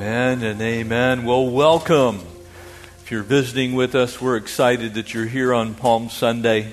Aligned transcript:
Amen 0.00 0.42
and 0.42 0.62
amen. 0.62 1.24
Well, 1.24 1.46
welcome. 1.46 2.20
If 3.02 3.10
you're 3.10 3.22
visiting 3.22 3.74
with 3.74 3.94
us, 3.94 4.18
we're 4.18 4.38
excited 4.38 4.94
that 4.94 5.12
you're 5.12 5.26
here 5.26 5.52
on 5.52 5.74
Palm 5.74 6.08
Sunday. 6.08 6.72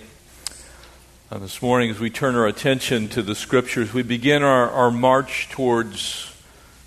This 1.30 1.62
morning, 1.62 1.90
as 1.90 2.00
we 2.00 2.10
turn 2.10 2.38
our 2.38 2.48
attention 2.48 3.10
to 3.10 3.22
the 3.22 3.36
scriptures, 3.36 3.94
we 3.94 4.02
begin 4.02 4.44
our, 4.44 4.70
our 4.70 4.92
march 4.92 5.50
towards 5.50 6.34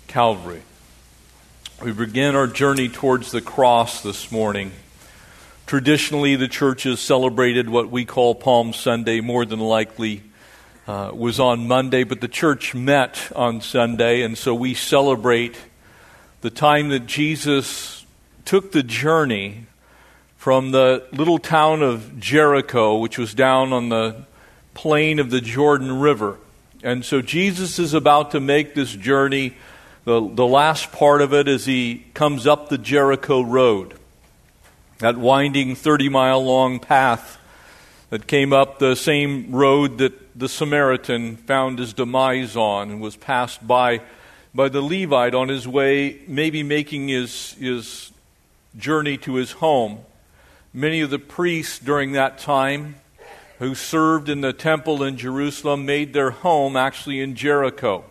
Calvary. 0.07 0.63
We 1.83 1.91
begin 1.91 2.35
our 2.35 2.47
journey 2.47 2.89
towards 2.89 3.29
the 3.29 3.41
cross 3.41 4.01
this 4.01 4.31
morning. 4.31 4.71
Traditionally, 5.67 6.37
the 6.37 6.47
church 6.47 6.83
has 6.83 6.99
celebrated 6.99 7.69
what 7.69 7.91
we 7.91 8.03
call 8.03 8.33
Palm 8.33 8.73
Sunday, 8.73 9.21
more 9.21 9.45
than 9.45 9.59
likely 9.59 10.23
uh, 10.87 11.11
was 11.13 11.39
on 11.39 11.67
Monday, 11.67 12.03
but 12.03 12.19
the 12.19 12.27
church 12.27 12.73
met 12.73 13.31
on 13.35 13.61
Sunday, 13.61 14.23
and 14.23 14.35
so 14.35 14.55
we 14.55 14.73
celebrate 14.73 15.55
the 16.41 16.49
time 16.49 16.89
that 16.89 17.05
Jesus 17.05 18.05
took 18.45 18.71
the 18.71 18.83
journey 18.83 19.65
from 20.37 20.71
the 20.71 21.07
little 21.11 21.37
town 21.37 21.83
of 21.83 22.19
Jericho, 22.19 22.97
which 22.97 23.19
was 23.19 23.35
down 23.35 23.71
on 23.71 23.89
the 23.89 24.25
plain 24.73 25.19
of 25.19 25.29
the 25.29 25.39
Jordan 25.39 25.99
River. 25.99 26.37
And 26.83 27.05
so 27.05 27.21
Jesus 27.21 27.77
is 27.77 27.93
about 27.93 28.31
to 28.31 28.39
make 28.39 28.73
this 28.73 28.91
journey. 28.91 29.53
The, 30.03 30.19
the 30.33 30.47
last 30.47 30.91
part 30.91 31.21
of 31.21 31.31
it 31.31 31.47
as 31.47 31.67
he 31.67 32.05
comes 32.15 32.47
up 32.47 32.69
the 32.69 32.79
Jericho 32.79 33.41
Road, 33.41 33.93
that 34.97 35.17
winding 35.17 35.75
30 35.75 36.09
mile 36.09 36.43
long 36.43 36.79
path 36.79 37.37
that 38.09 38.25
came 38.25 38.51
up 38.51 38.79
the 38.79 38.95
same 38.95 39.51
road 39.51 39.99
that 39.99 40.37
the 40.37 40.49
Samaritan 40.49 41.37
found 41.37 41.77
his 41.77 41.93
demise 41.93 42.55
on 42.55 42.89
and 42.89 42.99
was 42.99 43.15
passed 43.15 43.65
by 43.67 44.01
by 44.53 44.69
the 44.69 44.81
Levite 44.81 45.33
on 45.33 45.49
his 45.49 45.67
way, 45.67 46.19
maybe 46.27 46.63
making 46.63 47.07
his, 47.07 47.53
his 47.53 48.11
journey 48.77 49.17
to 49.17 49.35
his 49.35 49.51
home. 49.53 49.99
Many 50.73 51.01
of 51.01 51.09
the 51.09 51.19
priests 51.19 51.79
during 51.79 52.13
that 52.13 52.37
time 52.37 52.95
who 53.59 53.75
served 53.75 54.27
in 54.27 54.41
the 54.41 54.53
temple 54.53 55.03
in 55.03 55.17
Jerusalem 55.17 55.85
made 55.85 56.13
their 56.13 56.31
home 56.31 56.75
actually 56.75 57.21
in 57.21 57.35
Jericho. 57.35 58.03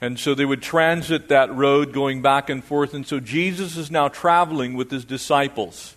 And 0.00 0.18
so 0.18 0.34
they 0.34 0.44
would 0.44 0.62
transit 0.62 1.28
that 1.28 1.54
road 1.54 1.92
going 1.92 2.22
back 2.22 2.50
and 2.50 2.62
forth. 2.62 2.94
And 2.94 3.06
so 3.06 3.20
Jesus 3.20 3.76
is 3.76 3.90
now 3.90 4.08
traveling 4.08 4.74
with 4.74 4.90
his 4.90 5.04
disciples. 5.04 5.96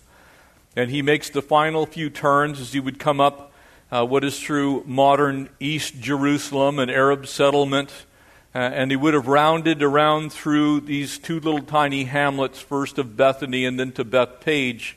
And 0.74 0.90
he 0.90 1.02
makes 1.02 1.30
the 1.30 1.42
final 1.42 1.86
few 1.86 2.10
turns 2.10 2.60
as 2.60 2.72
he 2.72 2.80
would 2.80 2.98
come 2.98 3.20
up 3.20 3.52
uh, 3.90 4.06
what 4.06 4.24
is 4.24 4.40
through 4.40 4.84
modern 4.86 5.50
East 5.60 6.00
Jerusalem, 6.00 6.78
an 6.78 6.88
Arab 6.88 7.26
settlement 7.26 7.92
uh, 8.54 8.58
and 8.58 8.90
he 8.90 8.96
would 8.96 9.14
have 9.14 9.28
rounded 9.28 9.82
around 9.82 10.32
through 10.32 10.80
these 10.80 11.18
two 11.18 11.40
little 11.40 11.62
tiny 11.62 12.04
hamlets, 12.04 12.60
first 12.60 12.98
of 12.98 13.16
Bethany 13.16 13.64
and 13.64 13.78
then 13.78 13.92
to 13.92 14.04
Bethphage, 14.04 14.96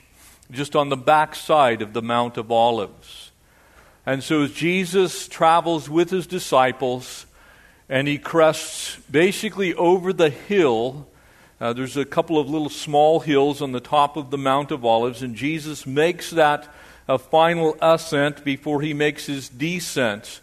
just 0.51 0.75
on 0.75 0.89
the 0.89 0.97
back 0.97 1.35
side 1.35 1.81
of 1.81 1.93
the 1.93 2.01
Mount 2.01 2.37
of 2.37 2.51
Olives. 2.51 3.31
And 4.05 4.23
so 4.23 4.43
as 4.43 4.51
Jesus 4.51 5.27
travels 5.27 5.89
with 5.89 6.09
his 6.09 6.27
disciples, 6.27 7.25
and 7.89 8.07
he 8.07 8.17
crests 8.17 8.97
basically 9.09 9.73
over 9.75 10.11
the 10.11 10.29
hill. 10.29 11.07
Uh, 11.59 11.73
there's 11.73 11.97
a 11.97 12.05
couple 12.05 12.39
of 12.39 12.49
little 12.49 12.69
small 12.69 13.19
hills 13.19 13.61
on 13.61 13.71
the 13.71 13.79
top 13.79 14.17
of 14.17 14.31
the 14.31 14.37
Mount 14.37 14.71
of 14.71 14.83
Olives, 14.83 15.21
and 15.21 15.35
Jesus 15.35 15.85
makes 15.85 16.31
that 16.31 16.67
a 17.07 17.17
final 17.17 17.77
ascent 17.81 18.43
before 18.43 18.81
he 18.81 18.93
makes 18.93 19.27
his 19.27 19.47
descent 19.47 20.41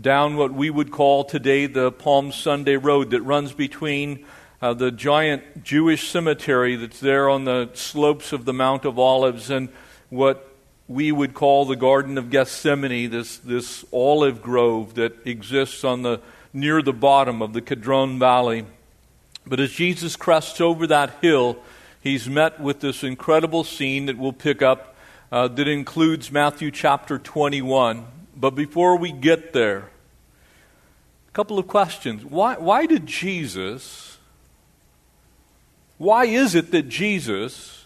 down 0.00 0.36
what 0.36 0.52
we 0.52 0.70
would 0.70 0.90
call 0.90 1.24
today 1.24 1.66
the 1.66 1.90
Palm 1.90 2.30
Sunday 2.30 2.76
Road 2.76 3.10
that 3.10 3.22
runs 3.22 3.52
between 3.52 4.24
uh, 4.60 4.74
the 4.74 4.90
giant 4.90 5.64
Jewish 5.64 6.08
cemetery 6.08 6.76
that's 6.76 7.00
there 7.00 7.28
on 7.28 7.44
the 7.44 7.70
slopes 7.74 8.32
of 8.32 8.44
the 8.44 8.52
Mount 8.52 8.84
of 8.84 8.98
Olives 8.98 9.50
and 9.50 9.68
what 10.10 10.52
we 10.88 11.12
would 11.12 11.34
call 11.34 11.64
the 11.64 11.76
Garden 11.76 12.16
of 12.16 12.30
Gethsemane, 12.30 13.10
this, 13.10 13.38
this 13.38 13.84
olive 13.92 14.40
grove 14.40 14.94
that 14.94 15.26
exists 15.26 15.84
on 15.84 16.02
the, 16.02 16.20
near 16.52 16.80
the 16.80 16.92
bottom 16.92 17.42
of 17.42 17.52
the 17.52 17.60
Kidron 17.60 18.18
Valley. 18.18 18.64
But 19.46 19.60
as 19.60 19.72
Jesus 19.72 20.16
crests 20.16 20.60
over 20.60 20.86
that 20.86 21.18
hill, 21.20 21.58
he's 22.00 22.28
met 22.28 22.60
with 22.60 22.80
this 22.80 23.02
incredible 23.02 23.64
scene 23.64 24.06
that 24.06 24.16
we'll 24.16 24.32
pick 24.32 24.62
up 24.62 24.96
uh, 25.30 25.48
that 25.48 25.68
includes 25.68 26.32
Matthew 26.32 26.70
chapter 26.70 27.18
21. 27.18 28.06
But 28.34 28.50
before 28.50 28.96
we 28.96 29.12
get 29.12 29.52
there, 29.52 29.90
couple 31.38 31.56
of 31.56 31.68
questions. 31.68 32.24
Why, 32.24 32.56
why 32.56 32.86
did 32.86 33.06
Jesus, 33.06 34.18
why 35.96 36.24
is 36.24 36.56
it 36.56 36.72
that 36.72 36.88
Jesus 36.88 37.84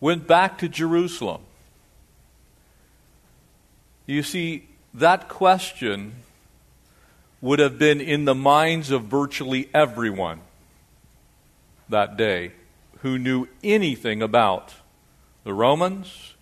went 0.00 0.26
back 0.26 0.56
to 0.60 0.68
Jerusalem? 0.70 1.42
You 4.06 4.22
see, 4.22 4.66
that 4.94 5.28
question 5.28 6.14
would 7.42 7.58
have 7.58 7.78
been 7.78 8.00
in 8.00 8.24
the 8.24 8.34
minds 8.34 8.90
of 8.90 9.02
virtually 9.02 9.68
everyone 9.74 10.40
that 11.90 12.16
day 12.16 12.52
who 13.00 13.18
knew 13.18 13.46
anything 13.62 14.22
about 14.22 14.72
the 15.44 15.52
Romans, 15.52 16.32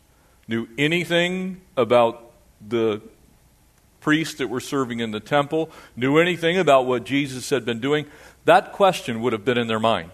knew 0.46 0.68
anything 0.78 1.62
about 1.76 2.30
the 2.64 3.02
priests 4.04 4.34
that 4.34 4.50
were 4.50 4.60
serving 4.60 5.00
in 5.00 5.12
the 5.12 5.18
temple 5.18 5.70
knew 5.96 6.18
anything 6.18 6.58
about 6.58 6.84
what 6.84 7.04
Jesus 7.04 7.48
had 7.48 7.64
been 7.64 7.80
doing, 7.80 8.04
that 8.44 8.70
question 8.70 9.22
would 9.22 9.32
have 9.32 9.46
been 9.46 9.56
in 9.56 9.66
their 9.66 9.80
mind. 9.80 10.10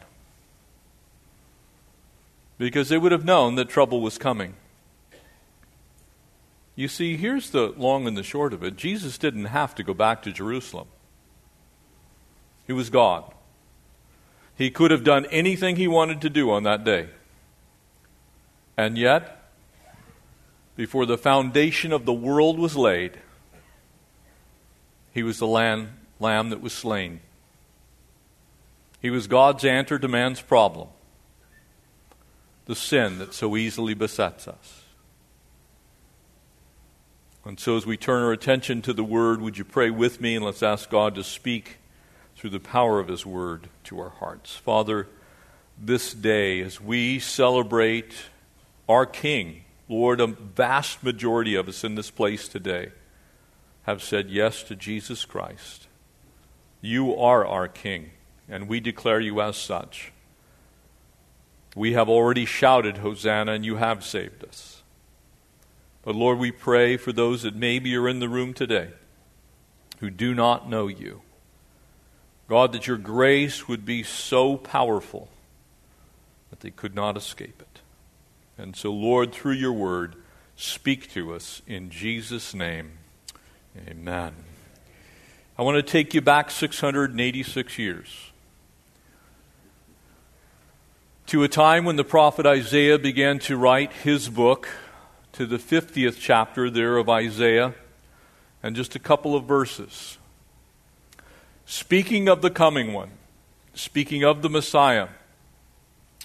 Because 2.57 2.89
they 2.89 2.97
would 2.97 3.11
have 3.11 3.25
known 3.25 3.57
that 3.57 3.69
trouble 3.69 4.01
was 4.01 4.17
coming. 4.17 4.55
You 6.77 6.87
see, 6.87 7.17
here's 7.17 7.51
the 7.51 7.75
long 7.77 8.07
and 8.07 8.17
the 8.17 8.23
short 8.23 8.53
of 8.53 8.63
it 8.63 8.77
Jesus 8.77 9.19
didn't 9.19 9.47
have 9.47 9.75
to 9.75 9.83
go 9.83 9.93
back 9.93 10.23
to 10.23 10.33
Jerusalem, 10.33 10.87
He 12.69 12.73
was 12.73 12.91
God. 12.91 13.25
He 14.57 14.71
could 14.71 14.93
have 14.93 15.03
done 15.03 15.27
anything 15.33 15.77
he 15.77 15.89
wanted 15.89 16.21
to 16.21 16.31
do 16.31 16.51
on 16.51 16.63
that 16.63 16.85
day. 16.85 17.09
And 18.77 18.97
yet, 18.99 19.43
before 20.77 21.07
the 21.07 21.19
foundation 21.19 21.93
of 21.93 22.05
the 22.05 22.13
world 22.13 22.59
was 22.59 22.77
laid, 22.77 23.19
he 25.13 25.23
was 25.23 25.39
the 25.39 25.47
lamb, 25.47 25.91
lamb 26.19 26.51
that 26.51 26.61
was 26.61 26.73
slain. 26.73 27.21
He 29.01 29.11
was 29.11 29.27
God's 29.27 29.65
answer 29.65 29.99
to 29.99 30.09
man's 30.09 30.41
problem, 30.41 30.89
the 32.67 32.77
sin 32.77 33.19
that 33.19 33.35
so 33.35 33.57
easily 33.57 33.95
besets 33.95 34.47
us. 34.47 34.85
And 37.45 37.59
so, 37.59 37.79
as 37.79 37.87
we 37.87 37.97
turn 37.97 38.23
our 38.23 38.33
attention 38.33 38.83
to 38.83 38.93
the 38.93 39.03
Word, 39.03 39.41
would 39.41 39.57
you 39.57 39.65
pray 39.65 39.89
with 39.89 40.21
me 40.21 40.37
and 40.37 40.45
let's 40.45 40.63
ask 40.63 40.91
God 40.91 41.15
to 41.15 41.25
speak 41.25 41.79
through 42.37 42.51
the 42.51 42.61
power 42.61 42.99
of 42.99 43.09
His 43.09 43.25
Word 43.25 43.69
to 43.85 43.99
our 43.99 44.11
hearts. 44.11 44.57
Father, 44.57 45.09
this 45.79 46.13
day, 46.13 46.61
as 46.61 46.81
we 46.81 47.19
celebrate 47.19 48.15
our 48.89 49.07
King, 49.07 49.65
Lord, 49.89 50.21
a 50.21 50.27
vast 50.27 51.03
majority 51.03 51.55
of 51.55 51.69
us 51.69 51.83
in 51.83 51.95
this 51.95 52.11
place 52.11 52.47
today 52.47 52.93
have 53.83 54.03
said 54.03 54.31
yes 54.31 54.63
to 54.65 54.77
Jesus 54.77 55.25
Christ. 55.25 55.89
You 56.81 57.15
are 57.17 57.47
our 57.47 57.69
King, 57.69 58.11
and 58.49 58.69
we 58.69 58.81
declare 58.81 59.21
you 59.21 59.41
as 59.41 59.57
such. 59.57 60.13
We 61.77 61.93
have 61.93 62.09
already 62.09 62.45
shouted, 62.45 62.99
Hosanna, 62.99 63.53
and 63.53 63.65
you 63.65 63.77
have 63.77 64.05
saved 64.05 64.45
us. 64.45 64.83
But 66.03 66.15
Lord, 66.15 66.39
we 66.39 66.51
pray 66.51 66.97
for 66.97 67.13
those 67.13 67.43
that 67.43 67.55
maybe 67.55 67.95
are 67.97 68.09
in 68.09 68.21
the 68.21 68.29
room 68.29 68.55
today 68.55 68.91
who 70.01 70.11
do 70.11 70.35
not 70.35 70.69
know 70.69 70.89
you. 70.89 71.21
God, 72.49 72.73
that 72.73 72.87
your 72.87 72.97
grace 72.97 73.69
would 73.69 73.85
be 73.85 74.03
so 74.03 74.57
powerful 74.57 75.29
that 76.49 76.61
they 76.61 76.71
could 76.71 76.95
not 76.95 77.17
escape 77.17 77.61
it. 77.61 77.81
And 78.59 78.75
so, 78.75 78.93
Lord, 78.93 79.33
through 79.33 79.53
your 79.53 79.73
word, 79.73 80.17
speak 80.57 81.13
to 81.13 81.33
us 81.33 81.63
in 81.67 81.91
Jesus' 81.91 82.53
name. 82.53 82.93
Amen. 83.77 84.33
I 85.57 85.63
want 85.63 85.77
to 85.77 85.83
take 85.83 86.13
you 86.13 86.21
back 86.21 86.51
686 86.51 87.79
years 87.79 88.31
to 91.27 91.45
a 91.45 91.49
time 91.49 91.85
when 91.85 91.95
the 91.95 92.03
prophet 92.03 92.45
Isaiah 92.45 92.99
began 92.99 93.39
to 93.41 93.57
write 93.57 93.93
his 93.93 94.29
book, 94.29 94.69
to 95.33 95.47
the 95.47 95.59
50th 95.59 96.17
chapter 96.19 96.69
there 96.69 96.97
of 96.97 97.09
Isaiah, 97.09 97.75
and 98.65 98.75
just 98.75 98.97
a 98.97 98.99
couple 98.99 99.37
of 99.37 99.45
verses. 99.45 100.19
Speaking 101.65 102.29
of 102.29 102.43
the 102.43 102.51
coming 102.51 102.93
one, 102.93 103.13
speaking 103.75 104.25
of 104.25 104.43
the 104.43 104.51
Messiah, 104.51 105.07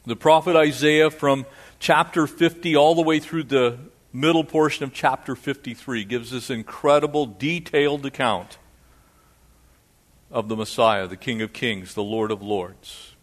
the 0.07 0.15
prophet 0.15 0.55
Isaiah 0.55 1.11
from 1.11 1.45
chapter 1.77 2.25
50 2.25 2.75
all 2.75 2.95
the 2.95 3.03
way 3.03 3.19
through 3.19 3.43
the 3.43 3.77
middle 4.15 4.45
portion 4.45 4.85
of 4.85 4.93
chapter 4.93 5.35
53 5.35 6.05
gives 6.05 6.31
this 6.31 6.49
incredible, 6.49 7.25
detailed 7.25 8.05
account 8.05 8.57
of 10.31 10.47
the 10.47 10.55
Messiah, 10.55 11.05
the 11.05 11.17
King 11.17 11.41
of 11.41 11.51
Kings, 11.51 11.93
the 11.95 12.03
Lord 12.03 12.31
of 12.31 12.41
Lords. 12.41 13.13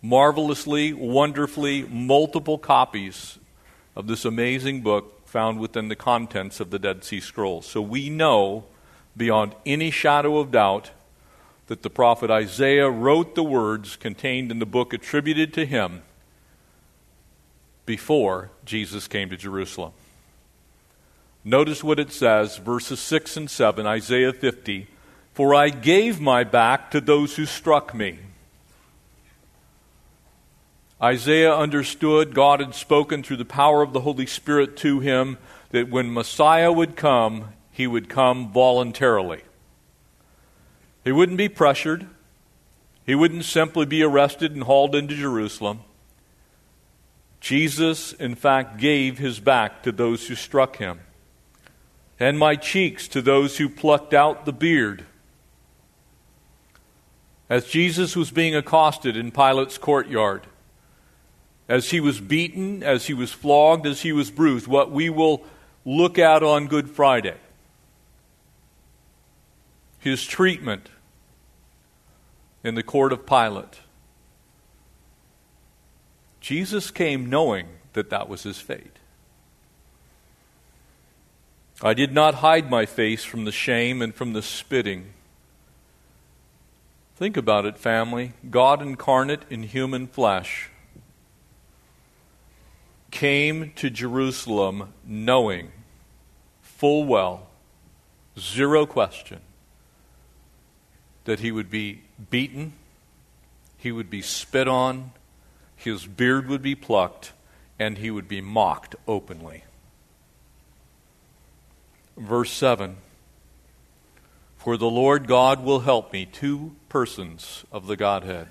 marvelously, 0.00 0.92
wonderfully, 0.92 1.82
multiple 1.84 2.58
copies 2.58 3.38
of 3.94 4.06
this 4.06 4.24
amazing 4.24 4.82
book 4.82 5.26
found 5.26 5.58
within 5.58 5.88
the 5.88 5.96
contents 5.96 6.60
of 6.60 6.70
the 6.70 6.78
Dead 6.78 7.04
Sea 7.04 7.20
Scrolls. 7.20 7.66
So 7.66 7.80
we 7.80 8.10
know 8.10 8.64
beyond 9.16 9.54
any 9.64 9.90
shadow 9.90 10.38
of 10.38 10.50
doubt 10.50 10.90
that 11.66 11.82
the 11.82 11.90
prophet 11.90 12.30
Isaiah 12.30 12.90
wrote 12.90 13.34
the 13.34 13.44
words 13.44 13.96
contained 13.96 14.50
in 14.50 14.58
the 14.58 14.66
book 14.66 14.92
attributed 14.92 15.52
to 15.54 15.66
him 15.66 16.02
before 17.86 18.50
Jesus 18.64 19.08
came 19.08 19.30
to 19.30 19.36
Jerusalem. 19.36 19.92
Notice 21.44 21.84
what 21.84 22.00
it 22.00 22.10
says, 22.10 22.56
verses 22.56 23.00
6 23.00 23.36
and 23.36 23.50
7, 23.50 23.86
Isaiah 23.86 24.32
50. 24.32 24.86
For 25.34 25.54
I 25.54 25.68
gave 25.68 26.20
my 26.20 26.44
back 26.44 26.90
to 26.92 27.00
those 27.00 27.36
who 27.36 27.44
struck 27.44 27.94
me. 27.94 28.18
Isaiah 31.02 31.54
understood 31.54 32.34
God 32.34 32.60
had 32.60 32.74
spoken 32.74 33.22
through 33.22 33.36
the 33.36 33.44
power 33.44 33.82
of 33.82 33.92
the 33.92 34.00
Holy 34.00 34.26
Spirit 34.26 34.76
to 34.78 35.00
him 35.00 35.36
that 35.70 35.90
when 35.90 36.14
Messiah 36.14 36.72
would 36.72 36.96
come, 36.96 37.50
he 37.70 37.86
would 37.86 38.08
come 38.08 38.52
voluntarily. 38.52 39.42
He 41.02 41.12
wouldn't 41.12 41.36
be 41.36 41.48
pressured. 41.50 42.06
He 43.04 43.14
wouldn't 43.14 43.44
simply 43.44 43.84
be 43.84 44.02
arrested 44.02 44.52
and 44.52 44.62
hauled 44.62 44.94
into 44.94 45.14
Jerusalem. 45.14 45.80
Jesus, 47.44 48.14
in 48.14 48.34
fact, 48.36 48.78
gave 48.78 49.18
his 49.18 49.38
back 49.38 49.82
to 49.82 49.92
those 49.92 50.28
who 50.28 50.34
struck 50.34 50.78
him, 50.78 51.00
and 52.18 52.38
my 52.38 52.56
cheeks 52.56 53.06
to 53.08 53.20
those 53.20 53.58
who 53.58 53.68
plucked 53.68 54.14
out 54.14 54.46
the 54.46 54.52
beard. 54.52 55.04
As 57.50 57.66
Jesus 57.66 58.16
was 58.16 58.30
being 58.30 58.56
accosted 58.56 59.14
in 59.14 59.30
Pilate's 59.30 59.76
courtyard, 59.76 60.46
as 61.68 61.90
he 61.90 62.00
was 62.00 62.18
beaten, 62.18 62.82
as 62.82 63.08
he 63.08 63.12
was 63.12 63.30
flogged, 63.30 63.84
as 63.84 64.00
he 64.00 64.12
was 64.12 64.30
bruised, 64.30 64.66
what 64.66 64.90
we 64.90 65.10
will 65.10 65.44
look 65.84 66.18
at 66.18 66.42
on 66.42 66.66
Good 66.66 66.88
Friday 66.88 67.36
his 69.98 70.24
treatment 70.24 70.88
in 72.62 72.74
the 72.74 72.82
court 72.82 73.12
of 73.12 73.26
Pilate. 73.26 73.80
Jesus 76.44 76.90
came 76.90 77.30
knowing 77.30 77.68
that 77.94 78.10
that 78.10 78.28
was 78.28 78.42
his 78.42 78.60
fate. 78.60 78.98
I 81.80 81.94
did 81.94 82.12
not 82.12 82.34
hide 82.34 82.68
my 82.68 82.84
face 82.84 83.24
from 83.24 83.46
the 83.46 83.50
shame 83.50 84.02
and 84.02 84.14
from 84.14 84.34
the 84.34 84.42
spitting. 84.42 85.14
Think 87.16 87.38
about 87.38 87.64
it, 87.64 87.78
family. 87.78 88.34
God 88.50 88.82
incarnate 88.82 89.44
in 89.48 89.62
human 89.62 90.06
flesh 90.06 90.68
came 93.10 93.72
to 93.76 93.88
Jerusalem 93.88 94.92
knowing 95.02 95.72
full 96.60 97.06
well, 97.06 97.46
zero 98.38 98.84
question, 98.84 99.40
that 101.24 101.40
he 101.40 101.50
would 101.50 101.70
be 101.70 102.02
beaten, 102.30 102.74
he 103.78 103.90
would 103.90 104.10
be 104.10 104.20
spit 104.20 104.68
on, 104.68 105.12
his 105.84 106.06
beard 106.06 106.48
would 106.48 106.62
be 106.62 106.74
plucked, 106.74 107.32
and 107.78 107.98
he 107.98 108.10
would 108.10 108.28
be 108.28 108.40
mocked 108.40 108.96
openly. 109.06 109.64
Verse 112.16 112.52
7 112.52 112.96
For 114.56 114.76
the 114.76 114.90
Lord 114.90 115.26
God 115.26 115.62
will 115.62 115.80
help 115.80 116.12
me, 116.12 116.26
two 116.26 116.76
persons 116.88 117.64
of 117.72 117.86
the 117.86 117.96
Godhead. 117.96 118.48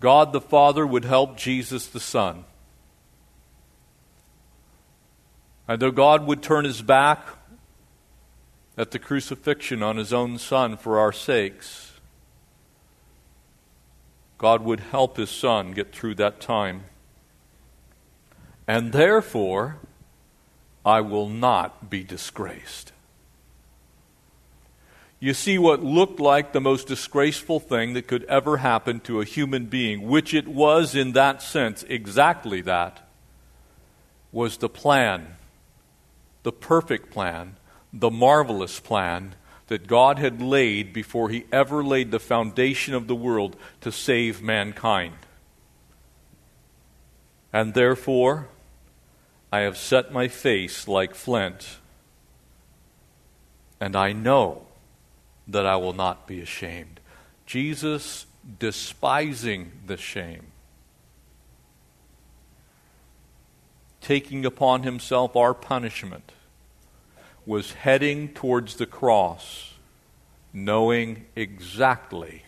God 0.00 0.32
the 0.32 0.40
Father 0.40 0.86
would 0.86 1.04
help 1.04 1.36
Jesus 1.36 1.86
the 1.86 2.00
Son. 2.00 2.44
And 5.66 5.80
though 5.80 5.90
God 5.90 6.26
would 6.26 6.42
turn 6.42 6.66
his 6.66 6.82
back 6.82 7.26
at 8.76 8.90
the 8.90 8.98
crucifixion 8.98 9.82
on 9.82 9.96
his 9.96 10.12
own 10.12 10.36
Son 10.36 10.76
for 10.76 10.98
our 10.98 11.12
sakes, 11.12 11.93
God 14.44 14.62
would 14.62 14.80
help 14.80 15.16
his 15.16 15.30
Son 15.30 15.72
get 15.72 15.94
through 15.94 16.16
that 16.16 16.38
time. 16.38 16.82
And 18.68 18.92
therefore, 18.92 19.78
I 20.84 21.00
will 21.00 21.30
not 21.30 21.88
be 21.88 22.02
disgraced. 22.02 22.92
You 25.18 25.32
see, 25.32 25.56
what 25.56 25.82
looked 25.82 26.20
like 26.20 26.52
the 26.52 26.60
most 26.60 26.86
disgraceful 26.86 27.58
thing 27.58 27.94
that 27.94 28.06
could 28.06 28.24
ever 28.24 28.58
happen 28.58 29.00
to 29.04 29.22
a 29.22 29.24
human 29.24 29.64
being, 29.64 30.06
which 30.06 30.34
it 30.34 30.46
was 30.46 30.94
in 30.94 31.12
that 31.12 31.40
sense, 31.40 31.82
exactly 31.88 32.60
that, 32.60 33.00
was 34.30 34.58
the 34.58 34.68
plan 34.68 35.38
the 36.42 36.52
perfect 36.52 37.10
plan, 37.10 37.56
the 37.94 38.10
marvelous 38.10 38.78
plan 38.78 39.36
that 39.68 39.86
God 39.86 40.18
had 40.18 40.42
laid 40.42 40.92
before 40.92 41.30
He 41.30 41.46
ever 41.52 41.82
laid 41.82 42.10
the 42.10 42.20
foundation 42.20 42.94
of 42.94 43.06
the 43.06 43.14
world 43.14 43.56
to 43.80 43.90
save 43.90 44.42
mankind. 44.42 45.14
And 47.52 47.74
therefore, 47.74 48.48
I 49.52 49.60
have 49.60 49.76
set 49.76 50.12
my 50.12 50.28
face 50.28 50.88
like 50.88 51.14
flint, 51.14 51.78
and 53.80 53.94
I 53.94 54.12
know 54.12 54.66
that 55.46 55.66
I 55.66 55.76
will 55.76 55.92
not 55.92 56.26
be 56.26 56.40
ashamed. 56.40 57.00
Jesus 57.46 58.26
despising 58.58 59.72
the 59.86 59.96
shame 59.96 60.46
taking 64.04 64.44
upon 64.44 64.82
himself 64.82 65.34
our 65.34 65.54
punishment, 65.54 66.30
was 67.46 67.72
heading 67.72 68.28
towards 68.28 68.76
the 68.76 68.86
cross, 68.86 69.74
knowing 70.52 71.26
exactly 71.36 72.42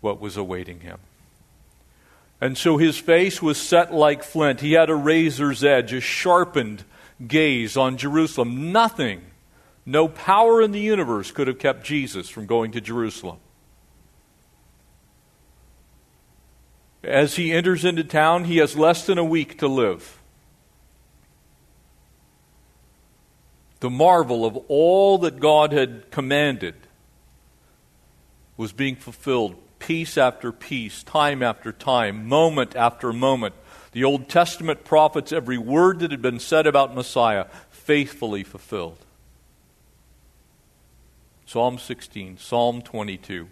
what 0.00 0.20
was 0.20 0.36
awaiting 0.36 0.80
him. 0.80 0.98
And 2.40 2.58
so 2.58 2.76
his 2.76 2.98
face 2.98 3.40
was 3.40 3.56
set 3.56 3.94
like 3.94 4.24
flint. 4.24 4.60
He 4.60 4.72
had 4.72 4.90
a 4.90 4.94
razor's 4.94 5.62
edge, 5.62 5.92
a 5.92 6.00
sharpened 6.00 6.84
gaze 7.26 7.76
on 7.76 7.96
Jerusalem. 7.96 8.72
Nothing, 8.72 9.22
no 9.86 10.08
power 10.08 10.60
in 10.60 10.72
the 10.72 10.80
universe 10.80 11.30
could 11.30 11.46
have 11.46 11.58
kept 11.58 11.84
Jesus 11.84 12.28
from 12.28 12.46
going 12.46 12.72
to 12.72 12.80
Jerusalem. 12.80 13.38
As 17.04 17.34
he 17.34 17.52
enters 17.52 17.84
into 17.84 18.04
town, 18.04 18.44
he 18.44 18.58
has 18.58 18.76
less 18.76 19.06
than 19.06 19.18
a 19.18 19.24
week 19.24 19.58
to 19.58 19.68
live. 19.68 20.21
The 23.82 23.90
marvel 23.90 24.44
of 24.46 24.56
all 24.68 25.18
that 25.18 25.40
God 25.40 25.72
had 25.72 26.08
commanded 26.12 26.76
was 28.56 28.72
being 28.72 28.94
fulfilled 28.94 29.56
piece 29.80 30.16
after 30.16 30.52
piece, 30.52 31.02
time 31.02 31.42
after 31.42 31.72
time, 31.72 32.28
moment 32.28 32.76
after 32.76 33.12
moment. 33.12 33.56
The 33.90 34.04
Old 34.04 34.28
Testament 34.28 34.84
prophets, 34.84 35.32
every 35.32 35.58
word 35.58 35.98
that 35.98 36.12
had 36.12 36.22
been 36.22 36.38
said 36.38 36.68
about 36.68 36.94
Messiah, 36.94 37.46
faithfully 37.70 38.44
fulfilled. 38.44 38.98
Psalm 41.44 41.76
16, 41.76 42.38
Psalm 42.38 42.82
22, 42.82 43.48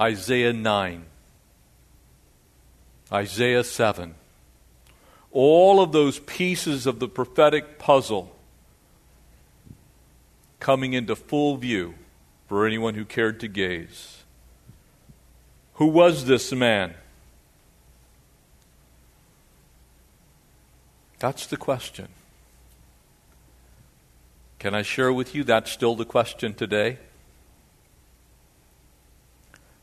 Isaiah 0.00 0.52
9, 0.52 1.04
Isaiah 3.12 3.62
7, 3.62 4.16
all 5.32 5.80
of 5.80 5.92
those 5.92 6.18
pieces 6.20 6.86
of 6.86 6.98
the 6.98 7.08
prophetic 7.08 7.78
puzzle 7.78 8.34
coming 10.58 10.92
into 10.92 11.14
full 11.16 11.56
view 11.56 11.94
for 12.48 12.66
anyone 12.66 12.94
who 12.94 13.04
cared 13.04 13.40
to 13.40 13.48
gaze. 13.48 14.24
Who 15.74 15.86
was 15.86 16.26
this 16.26 16.52
man? 16.52 16.94
That's 21.18 21.46
the 21.46 21.56
question. 21.56 22.08
Can 24.58 24.74
I 24.74 24.82
share 24.82 25.12
with 25.12 25.34
you 25.34 25.44
that's 25.44 25.70
still 25.70 25.94
the 25.94 26.04
question 26.04 26.54
today? 26.54 26.98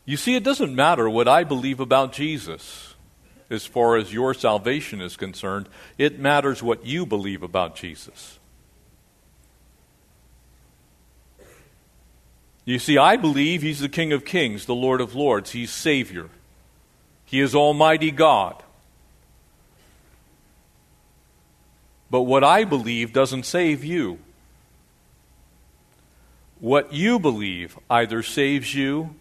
You 0.05 0.17
see, 0.17 0.35
it 0.35 0.43
doesn't 0.43 0.75
matter 0.75 1.09
what 1.09 1.27
I 1.27 1.43
believe 1.43 1.79
about 1.79 2.13
Jesus 2.13 2.93
as 3.49 3.65
far 3.65 3.95
as 3.95 4.13
your 4.13 4.33
salvation 4.33 5.01
is 5.01 5.15
concerned. 5.15 5.69
It 5.97 6.19
matters 6.19 6.61
what 6.61 6.85
you 6.85 7.05
believe 7.05 7.43
about 7.43 7.75
Jesus. 7.75 8.39
You 12.65 12.79
see, 12.79 12.97
I 12.97 13.15
believe 13.15 13.61
He's 13.61 13.79
the 13.79 13.87
King 13.87 14.11
of 14.11 14.25
Kings, 14.25 14.65
the 14.65 14.75
Lord 14.75 14.99
of 14.99 15.15
Lords. 15.15 15.51
He's 15.51 15.71
Savior. 15.71 16.29
He 17.23 17.39
is 17.39 17.55
Almighty 17.55 18.11
God. 18.11 18.61
But 22.09 22.23
what 22.23 22.43
I 22.43 22.65
believe 22.65 23.13
doesn't 23.13 23.45
save 23.45 23.83
you. 23.83 24.19
What 26.59 26.91
you 26.91 27.19
believe 27.19 27.77
either 27.89 28.23
saves 28.23 28.73
you 28.73 29.15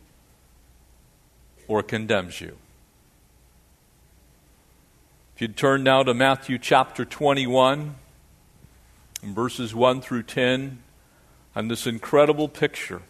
or 1.69 1.83
condemns 1.83 2.41
you. 2.41 2.57
If 5.37 5.43
you'd 5.43 5.57
turn 5.59 5.83
now 5.83 6.03
to 6.03 6.15
Matthew 6.15 6.57
chapter 6.57 7.05
21, 7.05 7.97
verses 9.23 9.75
1 9.75 10.01
through 10.01 10.23
10, 10.23 10.79
and 11.55 11.71
this 11.71 11.87
incredible 11.87 12.49
picture. 12.49 13.03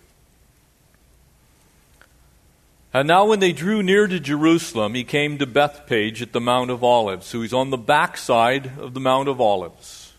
And 2.93 3.07
now, 3.07 3.27
when 3.27 3.39
they 3.39 3.53
drew 3.53 3.81
near 3.81 4.09
to 4.09 4.19
Jerusalem, 4.19 4.95
he 4.95 5.05
came 5.05 5.39
to 5.39 5.47
Bethphage 5.47 6.21
at 6.21 6.33
the 6.33 6.41
Mount 6.41 6.73
of 6.73 6.83
Olives. 6.83 7.27
So 7.29 7.43
he's 7.43 7.55
on 7.55 7.71
the 7.71 7.77
backside 7.77 8.77
of 8.77 8.93
the 8.93 8.99
Mount 8.99 9.29
of 9.29 9.41
Olives. 9.41 10.13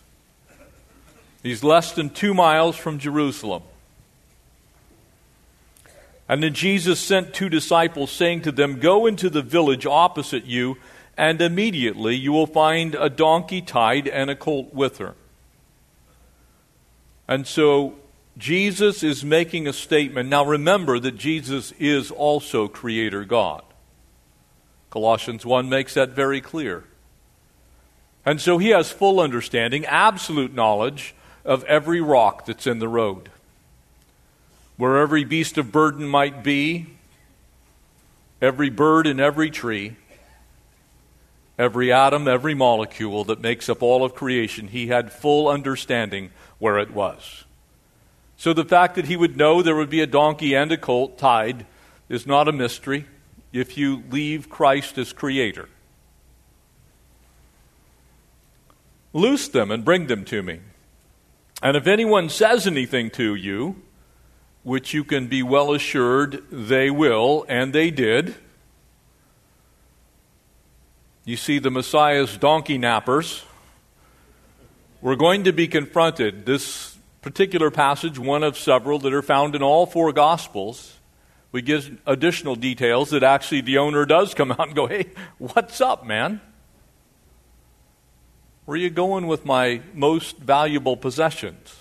He's 1.42 1.62
less 1.62 1.92
than 1.92 2.08
two 2.08 2.32
miles 2.32 2.78
from 2.78 2.98
Jerusalem. 2.98 3.64
And 6.26 6.42
then 6.42 6.54
Jesus 6.54 7.00
sent 7.00 7.34
two 7.34 7.50
disciples, 7.50 8.10
saying 8.10 8.40
to 8.42 8.52
them, 8.52 8.80
Go 8.80 9.04
into 9.04 9.28
the 9.28 9.42
village 9.42 9.84
opposite 9.84 10.46
you, 10.46 10.78
and 11.18 11.42
immediately 11.42 12.14
you 12.14 12.30
will 12.30 12.46
find 12.46 12.94
a 12.94 13.10
donkey 13.10 13.60
tied 13.60 14.06
and 14.06 14.30
a 14.30 14.36
colt 14.36 14.72
with 14.72 14.98
her. 14.98 15.16
And 17.26 17.44
so 17.44 17.96
Jesus 18.38 19.02
is 19.02 19.24
making 19.24 19.66
a 19.66 19.72
statement. 19.72 20.28
Now 20.28 20.44
remember 20.44 21.00
that 21.00 21.16
Jesus 21.16 21.72
is 21.72 22.12
also 22.12 22.68
Creator 22.68 23.24
God. 23.24 23.62
Colossians 24.90 25.44
1 25.44 25.68
makes 25.68 25.94
that 25.94 26.10
very 26.10 26.40
clear. 26.40 26.84
And 28.24 28.40
so 28.40 28.58
he 28.58 28.68
has 28.68 28.90
full 28.90 29.18
understanding, 29.18 29.84
absolute 29.86 30.54
knowledge 30.54 31.16
of 31.44 31.64
every 31.64 32.00
rock 32.00 32.46
that's 32.46 32.66
in 32.66 32.78
the 32.78 32.88
road. 32.88 33.28
Where 34.76 34.98
every 34.98 35.24
beast 35.24 35.58
of 35.58 35.72
burden 35.72 36.06
might 36.06 36.44
be, 36.44 36.86
every 38.40 38.70
bird 38.70 39.08
in 39.08 39.18
every 39.18 39.50
tree, 39.50 39.96
every 41.58 41.92
atom, 41.92 42.28
every 42.28 42.54
molecule 42.54 43.24
that 43.24 43.40
makes 43.40 43.68
up 43.68 43.82
all 43.82 44.04
of 44.04 44.14
creation, 44.14 44.68
he 44.68 44.86
had 44.86 45.12
full 45.12 45.48
understanding 45.48 46.30
where 46.58 46.78
it 46.78 46.92
was. 46.92 47.44
So 48.36 48.52
the 48.52 48.64
fact 48.64 48.94
that 48.94 49.06
he 49.06 49.16
would 49.16 49.36
know 49.36 49.60
there 49.60 49.74
would 49.74 49.90
be 49.90 50.00
a 50.00 50.06
donkey 50.06 50.54
and 50.54 50.70
a 50.70 50.76
colt 50.76 51.18
tied 51.18 51.66
is 52.08 52.26
not 52.26 52.46
a 52.46 52.52
mystery 52.52 53.06
if 53.52 53.76
you 53.76 54.04
leave 54.10 54.48
Christ 54.48 54.96
as 54.96 55.12
creator. 55.12 55.68
Loose 59.12 59.48
them 59.48 59.70
and 59.70 59.84
bring 59.84 60.06
them 60.06 60.24
to 60.26 60.42
me. 60.42 60.60
And 61.62 61.76
if 61.76 61.88
anyone 61.88 62.28
says 62.28 62.66
anything 62.66 63.10
to 63.10 63.34
you, 63.34 63.82
which 64.62 64.94
you 64.94 65.02
can 65.02 65.26
be 65.26 65.42
well 65.42 65.72
assured 65.72 66.44
they 66.52 66.90
will, 66.90 67.44
and 67.48 67.72
they 67.72 67.90
did, 67.90 68.36
you 71.28 71.36
see, 71.36 71.58
the 71.58 71.70
Messiah's 71.70 72.38
donkey 72.38 72.78
nappers 72.78 73.42
We're 75.02 75.14
going 75.14 75.44
to 75.44 75.52
be 75.52 75.68
confronted. 75.68 76.46
This 76.46 76.96
particular 77.20 77.70
passage, 77.70 78.18
one 78.18 78.42
of 78.42 78.56
several 78.56 78.98
that 79.00 79.12
are 79.12 79.20
found 79.20 79.54
in 79.54 79.62
all 79.62 79.84
four 79.84 80.10
Gospels, 80.12 80.98
we 81.52 81.60
give 81.60 82.00
additional 82.06 82.54
details 82.54 83.10
that 83.10 83.22
actually 83.22 83.60
the 83.60 83.76
owner 83.76 84.06
does 84.06 84.32
come 84.32 84.52
out 84.52 84.68
and 84.68 84.74
go, 84.74 84.86
Hey, 84.86 85.10
what's 85.36 85.82
up, 85.82 86.06
man? 86.06 86.40
Where 88.64 88.76
are 88.76 88.78
you 88.78 88.88
going 88.88 89.26
with 89.26 89.44
my 89.44 89.82
most 89.92 90.38
valuable 90.38 90.96
possessions? 90.96 91.76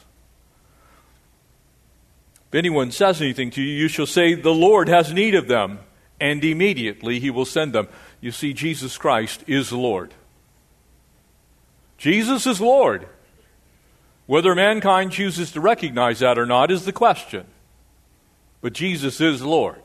If 2.50 2.56
anyone 2.56 2.92
says 2.92 3.22
anything 3.22 3.52
to 3.52 3.62
you, 3.62 3.74
you 3.74 3.88
shall 3.88 4.08
say, 4.08 4.34
The 4.34 4.54
Lord 4.54 4.90
has 4.90 5.14
need 5.14 5.36
of 5.36 5.48
them, 5.48 5.80
and 6.20 6.44
immediately 6.44 7.22
he 7.22 7.30
will 7.30 7.46
send 7.46 7.72
them. 7.72 7.88
You 8.20 8.32
see, 8.32 8.54
Jesus 8.54 8.98
Christ 8.98 9.44
is 9.48 9.72
Lord. 9.72 10.14
Jesus 11.98 12.48
is 12.48 12.60
Lord. 12.60 13.08
Whether 14.26 14.54
mankind 14.56 15.12
chooses 15.12 15.52
to 15.52 15.62
recognize 15.62 16.20
that 16.20 16.38
or 16.38 16.46
not 16.46 16.72
is 16.72 16.86
the 16.86 16.92
question. 16.92 17.46
But 18.62 18.74
Jesus 18.74 19.22
is 19.22 19.42
Lord. 19.42 19.82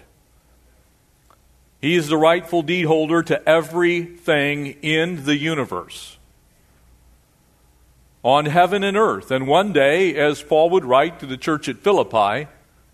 He 1.81 1.97
is 1.97 2.09
the 2.09 2.17
rightful 2.17 2.63
deed 2.63 2.85
holder 2.85 3.23
to 3.25 3.49
everything 3.49 4.67
in 4.83 5.25
the 5.25 5.37
universe, 5.37 6.17
on 8.23 8.47
heaven 8.47 8.85
and 8.85 8.97
earth. 8.97 9.33
And 9.33 9.49
one 9.49 9.73
day, 9.73 10.15
as 10.15 10.43
Paul 10.43 10.71
would 10.71 10.85
write 10.85 11.19
to 11.21 11.27
the 11.27 11.37
church 11.37 11.69
at 11.69 11.79
Philippi, 11.79 12.49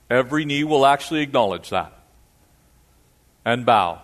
every 0.09 0.47
knee 0.47 0.65
will 0.65 0.87
actually 0.87 1.21
acknowledge 1.21 1.69
that 1.69 1.93
and 3.45 3.67
bow 3.67 4.03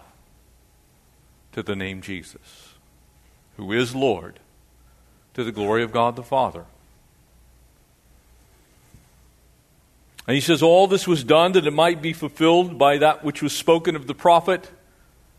to 1.54 1.62
the 1.62 1.76
name 1.76 2.02
Jesus, 2.02 2.74
who 3.56 3.72
is 3.72 3.94
Lord, 3.94 4.40
to 5.34 5.44
the 5.44 5.52
glory 5.52 5.84
of 5.84 5.92
God 5.92 6.16
the 6.16 6.22
Father. 6.24 6.64
And 10.26 10.34
he 10.34 10.40
says, 10.40 10.62
All 10.62 10.88
this 10.88 11.06
was 11.06 11.22
done 11.22 11.52
that 11.52 11.66
it 11.66 11.72
might 11.72 12.02
be 12.02 12.12
fulfilled 12.12 12.76
by 12.76 12.98
that 12.98 13.24
which 13.24 13.40
was 13.40 13.52
spoken 13.52 13.94
of 13.94 14.08
the 14.08 14.14
prophet, 14.14 14.68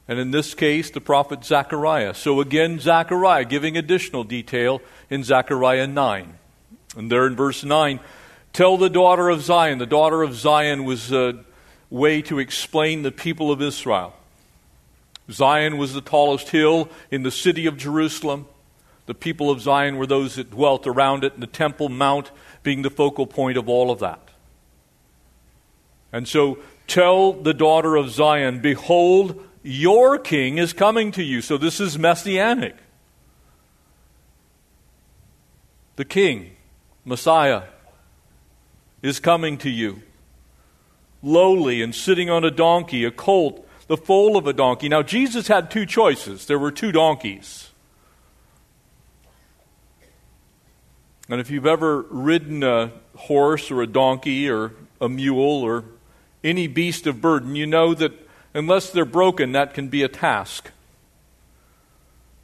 and 0.08 0.18
in 0.18 0.32
this 0.32 0.54
case, 0.54 0.90
the 0.90 1.02
prophet 1.02 1.44
Zechariah. 1.44 2.14
So 2.14 2.40
again, 2.40 2.80
Zechariah 2.80 3.44
giving 3.44 3.76
additional 3.76 4.24
detail 4.24 4.82
in 5.10 5.24
Zechariah 5.24 5.88
9. 5.88 6.38
And 6.96 7.12
there 7.12 7.28
in 7.28 7.36
verse 7.36 7.66
9, 7.66 8.00
tell 8.54 8.78
the 8.78 8.90
daughter 8.90 9.28
of 9.28 9.42
Zion. 9.42 9.80
The 9.80 9.86
daughter 9.86 10.24
of 10.24 10.34
Zion 10.34 10.86
was 10.86 11.12
a 11.12 11.44
way 11.90 12.22
to 12.22 12.40
explain 12.40 13.02
the 13.02 13.12
people 13.12 13.52
of 13.52 13.62
Israel. 13.62 14.14
Zion 15.32 15.77
was 15.77 15.94
the 15.94 16.01
tallest 16.01 16.50
hill 16.50 16.89
in 17.10 17.24
the 17.24 17.32
city 17.32 17.65
of 17.65 17.77
Jerusalem. 17.77 18.48
The 19.05 19.13
people 19.13 19.50
of 19.50 19.62
Zion 19.62 19.98
were 19.98 20.08
those 20.08 20.36
that 20.36 20.51
dwelt 20.51 20.88
around 20.88 21.24
it, 21.24 21.34
and 21.34 21.44
the 21.44 21.48
Temple 21.48 21.89
Mount 21.89 22.32
being 22.63 22.82
the 22.82 22.89
focal 22.89 23.27
point 23.27 23.58
of 23.58 23.70
all 23.70 23.91
of 23.91 24.00
that. 24.00 24.29
And 26.12 26.27
so 26.27 26.60
tell 26.88 27.34
the 27.34 27.53
daughter 27.53 27.96
of 27.96 28.10
Zion, 28.10 28.62
Behold, 28.62 29.44
your 29.63 30.17
king 30.17 30.58
is 30.58 30.74
coming 30.74 31.12
to 31.13 31.24
you. 31.24 31.41
So 31.41 31.58
this 31.58 31.79
is 31.79 31.98
messianic. 31.98 32.75
The 35.96 36.05
king, 36.05 36.51
Messiah, 37.03 37.63
is 39.01 39.20
coming 39.20 39.58
to 39.60 39.70
you. 39.70 40.01
Lowly 41.24 41.82
and 41.82 41.96
sitting 41.96 42.29
on 42.29 42.44
a 42.44 42.51
donkey, 42.51 43.05
a 43.05 43.12
colt, 43.12 43.65
the 43.88 43.98
foal 43.98 44.38
of 44.38 44.48
a 44.48 44.54
donkey. 44.54 44.89
Now, 44.89 45.04
Jesus 45.04 45.48
had 45.48 45.70
two 45.70 45.86
choices. 45.86 46.46
There 46.46 46.60
were 46.60 46.72
two 46.72 46.92
donkeys. 46.92 47.70
And 51.30 51.42
if 51.42 51.50
you've 51.50 51.65
ever 51.65 52.01
ridden 52.04 52.63
a 52.63 52.92
horse 53.15 53.72
or 53.72 53.82
a 53.82 53.88
donkey 53.88 54.50
or 54.50 54.74
a 55.01 55.10
mule 55.10 55.63
or 55.63 55.86
any 56.44 56.68
beast 56.68 57.08
of 57.08 57.22
burden, 57.22 57.56
you 57.56 57.65
know 57.65 57.94
that 57.96 58.12
unless 58.54 58.92
they're 58.92 59.06
broken, 59.06 59.51
that 59.54 59.74
can 59.74 59.88
be 59.88 60.04
a 60.04 60.08
task. 60.08 60.72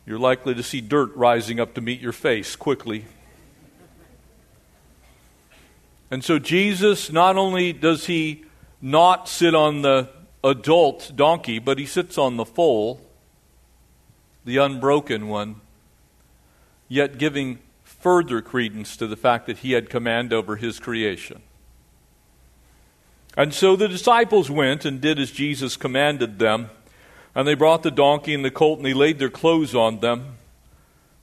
You're 0.06 0.20
likely 0.20 0.56
to 0.56 0.64
see 0.64 0.82
dirt 0.82 1.16
rising 1.16 1.60
up 1.60 1.76
to 1.76 1.82
meet 1.82 2.02
your 2.02 2.12
face 2.12 2.56
quickly. 2.56 3.06
And 6.10 6.24
so, 6.24 6.40
Jesus, 6.40 7.12
not 7.12 7.38
only 7.38 7.72
does 7.72 8.08
he 8.08 8.44
not 8.82 9.30
sit 9.30 9.56
on 9.56 9.84
the 9.84 10.10
adult 10.44 11.12
donkey, 11.16 11.60
but 11.60 11.78
he 11.78 11.86
sits 11.86 12.18
on 12.18 12.38
the 12.38 12.46
foal, 12.46 13.02
the 14.46 14.58
unbroken 14.58 15.28
one, 15.28 15.62
yet 16.88 17.18
giving 17.18 17.60
further 17.84 18.42
credence 18.42 18.98
to 18.98 19.08
the 19.08 19.16
fact 19.16 19.46
that 19.48 19.60
he 19.60 19.74
had 19.74 19.90
command 19.90 20.34
over 20.34 20.56
his 20.56 20.80
creation. 20.80 21.42
And 23.38 23.54
so 23.54 23.76
the 23.76 23.88
disciples 23.88 24.50
went 24.50 24.84
and 24.84 25.00
did 25.00 25.20
as 25.20 25.32
Jesus 25.32 25.78
commanded 25.78 26.40
them. 26.40 26.70
And 27.34 27.48
they 27.48 27.54
brought 27.54 27.84
the 27.84 27.92
donkey 27.92 28.34
and 28.34 28.44
the 28.44 28.52
colt 28.52 28.80
and 28.80 28.86
they 28.86 28.94
laid 28.94 29.20
their 29.20 29.30
clothes 29.30 29.74
on 29.74 30.00
them. 30.00 30.36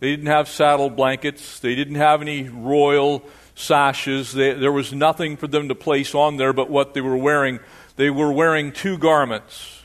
They 0.00 0.10
didn't 0.10 0.26
have 0.26 0.48
saddle 0.48 0.88
blankets, 0.88 1.60
they 1.60 1.75
didn't 1.75 1.96
have 1.96 2.22
any 2.22 2.48
royal 2.48 3.25
sashes. 3.56 4.32
They, 4.32 4.54
there 4.54 4.72
was 4.72 4.92
nothing 4.92 5.37
for 5.37 5.48
them 5.48 5.68
to 5.68 5.75
place 5.75 6.14
on 6.14 6.37
there 6.37 6.52
but 6.52 6.70
what 6.70 6.94
they 6.94 7.00
were 7.00 7.16
wearing. 7.16 7.58
They 7.99 8.11
were 8.11 8.31
wearing 8.31 8.71
two 8.71 8.97
garments 8.97 9.83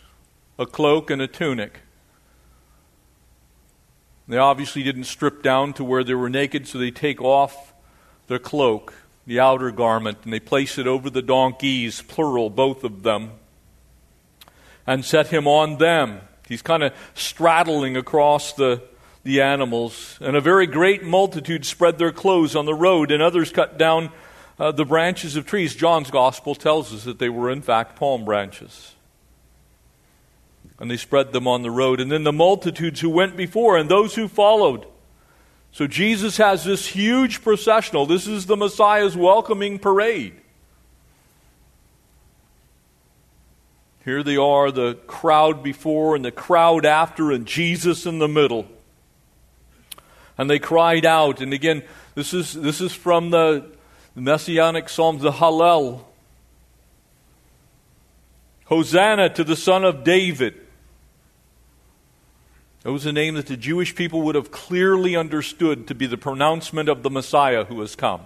a 0.59 0.67
cloak 0.67 1.09
and 1.09 1.19
a 1.19 1.25
tunic. 1.25 1.79
They 4.27 4.37
obviously 4.37 4.83
didn't 4.83 5.05
strip 5.05 5.41
down 5.41 5.73
to 5.73 5.83
where 5.83 6.03
they 6.03 6.13
were 6.13 6.29
naked, 6.29 6.67
so 6.67 6.77
they 6.77 6.91
take 6.91 7.19
off 7.19 7.73
their 8.27 8.37
cloak 8.37 8.93
the 9.25 9.39
outer 9.39 9.71
garment, 9.71 10.19
and 10.25 10.31
they 10.31 10.39
place 10.39 10.77
it 10.77 10.85
over 10.85 11.09
the 11.09 11.23
donkeys, 11.23 12.03
plural, 12.03 12.51
both 12.51 12.83
of 12.83 13.01
them, 13.01 13.31
and 14.85 15.03
set 15.03 15.29
him 15.29 15.47
on 15.47 15.79
them. 15.79 16.21
He's 16.47 16.61
kind 16.61 16.83
of 16.83 16.93
straddling 17.15 17.97
across 17.97 18.53
the, 18.53 18.83
the 19.23 19.41
animals. 19.41 20.19
And 20.21 20.35
a 20.35 20.41
very 20.41 20.67
great 20.67 21.03
multitude 21.03 21.65
spread 21.65 21.97
their 21.97 22.11
clothes 22.11 22.55
on 22.55 22.65
the 22.65 22.75
road, 22.75 23.09
and 23.09 23.23
others 23.23 23.51
cut 23.51 23.79
down 23.79 24.11
uh, 24.59 24.71
the 24.71 24.85
branches 24.85 25.35
of 25.35 25.45
trees. 25.45 25.75
John's 25.75 26.11
gospel 26.11 26.55
tells 26.55 26.93
us 26.93 27.03
that 27.03 27.19
they 27.19 27.29
were, 27.29 27.49
in 27.49 27.61
fact, 27.61 27.95
palm 27.95 28.25
branches. 28.25 28.93
And 30.79 30.89
they 30.89 30.97
spread 30.97 31.31
them 31.31 31.47
on 31.47 31.61
the 31.61 31.71
road. 31.71 31.99
And 31.99 32.11
then 32.11 32.23
the 32.23 32.33
multitudes 32.33 32.99
who 32.99 33.09
went 33.09 33.37
before 33.37 33.77
and 33.77 33.89
those 33.89 34.15
who 34.15 34.27
followed. 34.27 34.85
So 35.71 35.87
Jesus 35.87 36.37
has 36.37 36.63
this 36.63 36.87
huge 36.87 37.41
processional. 37.41 38.05
This 38.05 38.27
is 38.27 38.45
the 38.45 38.57
Messiah's 38.57 39.17
welcoming 39.17 39.79
parade. 39.79 40.35
Here 44.05 44.21
they 44.21 44.37
are, 44.37 44.69
the 44.69 44.95
crowd 45.07 45.63
before 45.63 46.15
and 46.15 46.25
the 46.25 46.31
crowd 46.31 46.85
after, 46.85 47.31
and 47.31 47.45
Jesus 47.45 48.05
in 48.05 48.19
the 48.19 48.27
middle. 48.27 48.67
And 50.37 50.49
they 50.49 50.59
cried 50.59 51.05
out. 51.05 51.41
And 51.41 51.53
again, 51.53 51.83
this 52.13 52.33
is, 52.33 52.53
this 52.53 52.81
is 52.81 52.91
from 52.91 53.29
the 53.29 53.72
Messianic 54.15 54.89
Psalms, 54.89 55.21
the 55.21 55.31
Hallel. 55.31 56.01
Hosanna 58.65 59.29
to 59.29 59.43
the 59.43 59.55
Son 59.55 59.83
of 59.83 60.03
David. 60.03 60.55
That 62.83 62.91
was 62.91 63.05
a 63.05 63.13
name 63.13 63.35
that 63.35 63.47
the 63.47 63.57
Jewish 63.57 63.95
people 63.95 64.21
would 64.23 64.35
have 64.35 64.51
clearly 64.51 65.15
understood 65.15 65.87
to 65.87 65.95
be 65.95 66.05
the 66.05 66.17
pronouncement 66.17 66.89
of 66.89 67.01
the 67.01 67.09
Messiah 67.09 67.63
who 67.65 67.79
has 67.79 67.95
come. 67.95 68.21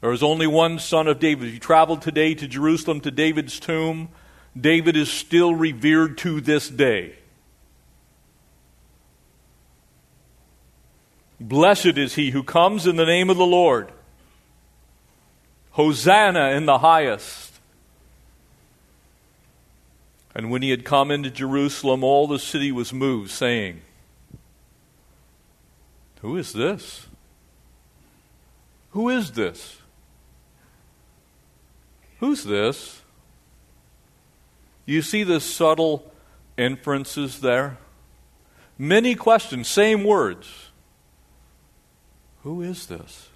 There 0.00 0.12
is 0.12 0.22
only 0.22 0.46
one 0.46 0.78
son 0.78 1.08
of 1.08 1.18
David. 1.18 1.48
If 1.48 1.54
you 1.54 1.60
travel 1.60 1.96
today 1.96 2.34
to 2.34 2.46
Jerusalem 2.46 3.00
to 3.00 3.10
David's 3.10 3.58
tomb, 3.58 4.10
David 4.58 4.96
is 4.96 5.10
still 5.10 5.54
revered 5.54 6.18
to 6.18 6.42
this 6.42 6.68
day. 6.68 7.14
Blessed 11.40 11.98
is 11.98 12.14
he 12.14 12.30
who 12.30 12.42
comes 12.42 12.86
in 12.86 12.96
the 12.96 13.04
name 13.04 13.30
of 13.30 13.36
the 13.36 13.46
Lord. 13.46 13.90
Hosanna 15.72 16.50
in 16.50 16.66
the 16.66 16.78
highest. 16.78 17.52
And 20.34 20.50
when 20.50 20.62
he 20.62 20.70
had 20.70 20.84
come 20.84 21.10
into 21.10 21.30
Jerusalem, 21.30 22.02
all 22.02 22.26
the 22.26 22.38
city 22.38 22.72
was 22.72 22.92
moved, 22.92 23.30
saying, 23.30 23.80
Who 26.20 26.36
is 26.36 26.52
this? 26.52 27.06
Who 28.90 29.08
is 29.08 29.32
this? 29.32 29.78
Who's 32.20 32.44
this? 32.44 33.02
You 34.86 35.02
see 35.02 35.24
the 35.24 35.40
subtle 35.40 36.12
inferences 36.56 37.40
there? 37.40 37.78
Many 38.78 39.14
questions, 39.14 39.68
same 39.68 40.04
words. 40.04 40.70
Who 42.44 42.60
is 42.60 42.86
this? 42.86 43.28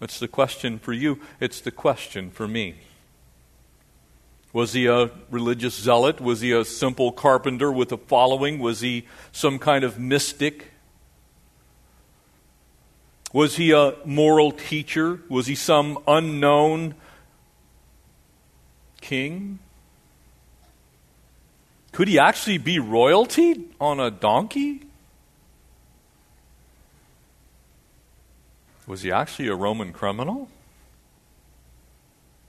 It's 0.00 0.18
the 0.18 0.28
question 0.28 0.78
for 0.78 0.92
you, 0.92 1.20
it's 1.38 1.60
the 1.60 1.70
question 1.70 2.30
for 2.30 2.48
me. 2.48 2.76
Was 4.54 4.72
he 4.72 4.86
a 4.86 5.10
religious 5.30 5.74
zealot? 5.74 6.18
Was 6.18 6.40
he 6.40 6.50
a 6.52 6.64
simple 6.64 7.12
carpenter 7.12 7.70
with 7.70 7.92
a 7.92 7.98
following? 7.98 8.58
Was 8.58 8.80
he 8.80 9.06
some 9.32 9.58
kind 9.58 9.84
of 9.84 9.98
mystic? 9.98 10.70
Was 13.34 13.56
he 13.56 13.72
a 13.72 13.96
moral 14.06 14.52
teacher? 14.52 15.20
Was 15.28 15.46
he 15.46 15.54
some 15.54 15.98
unknown 16.08 16.94
king? 19.02 19.58
Could 21.92 22.08
he 22.08 22.18
actually 22.18 22.58
be 22.58 22.78
royalty 22.78 23.68
on 23.78 24.00
a 24.00 24.10
donkey? 24.10 24.86
Was 28.86 29.02
he 29.02 29.10
actually 29.10 29.48
a 29.48 29.54
Roman 29.54 29.92
criminal? 29.92 30.48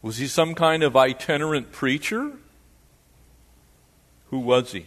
Was 0.02 0.18
he 0.18 0.28
some 0.28 0.54
kind 0.54 0.84
of 0.84 0.96
itinerant 0.96 1.72
preacher? 1.72 2.34
Who 4.30 4.40
was 4.40 4.72
he? 4.72 4.86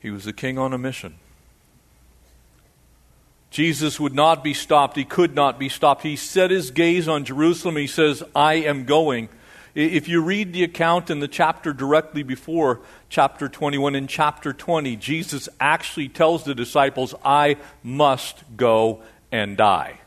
He 0.00 0.10
was 0.10 0.26
a 0.26 0.32
king 0.32 0.58
on 0.58 0.74
a 0.74 0.78
mission. 0.78 1.14
Jesus 3.50 3.98
would 3.98 4.14
not 4.14 4.44
be 4.44 4.52
stopped. 4.52 4.96
He 4.96 5.04
could 5.04 5.34
not 5.34 5.58
be 5.58 5.68
stopped. 5.68 6.02
He 6.02 6.16
set 6.16 6.50
his 6.50 6.70
gaze 6.70 7.08
on 7.08 7.24
Jerusalem. 7.24 7.76
He 7.76 7.86
says, 7.86 8.22
I 8.34 8.54
am 8.54 8.84
going. 8.84 9.28
If 9.74 10.06
you 10.06 10.22
read 10.22 10.52
the 10.52 10.62
account 10.62 11.10
in 11.10 11.18
the 11.18 11.26
chapter 11.26 11.72
directly 11.72 12.22
before 12.22 12.80
chapter 13.08 13.48
21, 13.48 13.96
in 13.96 14.06
chapter 14.06 14.52
20, 14.52 14.94
Jesus 14.96 15.48
actually 15.58 16.08
tells 16.08 16.44
the 16.44 16.54
disciples, 16.54 17.12
I 17.24 17.56
must 17.82 18.44
go 18.56 19.02
and 19.32 19.56
die. 19.56 19.98